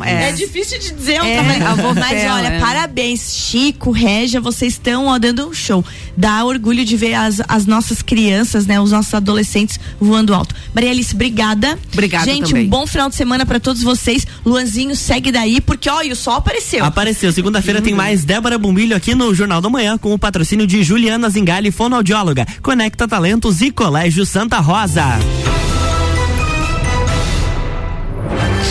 é. 0.04 0.28
É. 0.28 0.32
difícil 0.32 0.78
de 0.78 0.92
dizer, 0.92 1.20
É, 1.22 1.34
é, 1.36 1.62
Avofel, 1.62 1.94
mas 1.94 2.30
olha, 2.30 2.48
é. 2.48 2.60
parabéns, 2.60 3.34
Chico, 3.34 3.90
Régia, 3.90 4.40
vocês 4.40 4.74
estão 4.74 5.06
ó, 5.06 5.18
dando 5.18 5.48
um 5.48 5.52
show. 5.52 5.84
Dá 6.16 6.44
orgulho 6.44 6.84
de 6.84 6.96
ver 6.96 7.14
as, 7.14 7.40
as 7.48 7.66
nossas 7.66 8.02
crianças, 8.02 8.66
né, 8.66 8.80
os 8.80 8.92
nossos 8.92 9.12
adolescentes 9.14 9.78
voando 10.00 10.34
alto. 10.34 10.54
Maria 10.74 10.90
Alice, 10.90 11.14
obrigada. 11.14 11.78
Obrigada 11.92 12.24
Gente, 12.24 12.48
também. 12.48 12.66
um 12.66 12.68
bom 12.68 12.86
final 12.86 13.08
de 13.08 13.16
semana 13.16 13.44
pra 13.44 13.58
todos 13.60 13.82
vocês. 13.82 14.26
Luanzinho, 14.44 14.94
segue 14.96 15.30
daí, 15.32 15.60
porque 15.60 15.88
ó, 15.90 16.02
e 16.02 16.12
o 16.12 16.16
sol 16.16 16.34
apareceu. 16.34 16.84
Apareceu. 16.84 17.32
Segunda-feira 17.32 17.80
tem 17.82 17.94
mais 17.94 18.24
Débora 18.24 18.58
Bombilho 18.58 18.96
aqui 18.96 19.14
no 19.14 19.34
Jornal 19.34 19.60
da 19.60 19.68
Manhã 19.68 19.98
com 19.98 20.12
o 20.14 20.18
patrocínio 20.18 20.66
de 20.66 20.82
Juliana 20.82 21.28
Zingali, 21.28 21.70
fonoaudióloga, 21.70 22.46
Conecta 22.62 23.06
Talentos 23.08 23.60
e 23.60 23.70
Colégio 23.70 24.24
Santa 24.24 24.58
Rosa. 24.60 25.04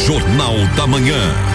Jornal 0.06 0.68
da 0.78 0.86
Manhã. 0.86 1.55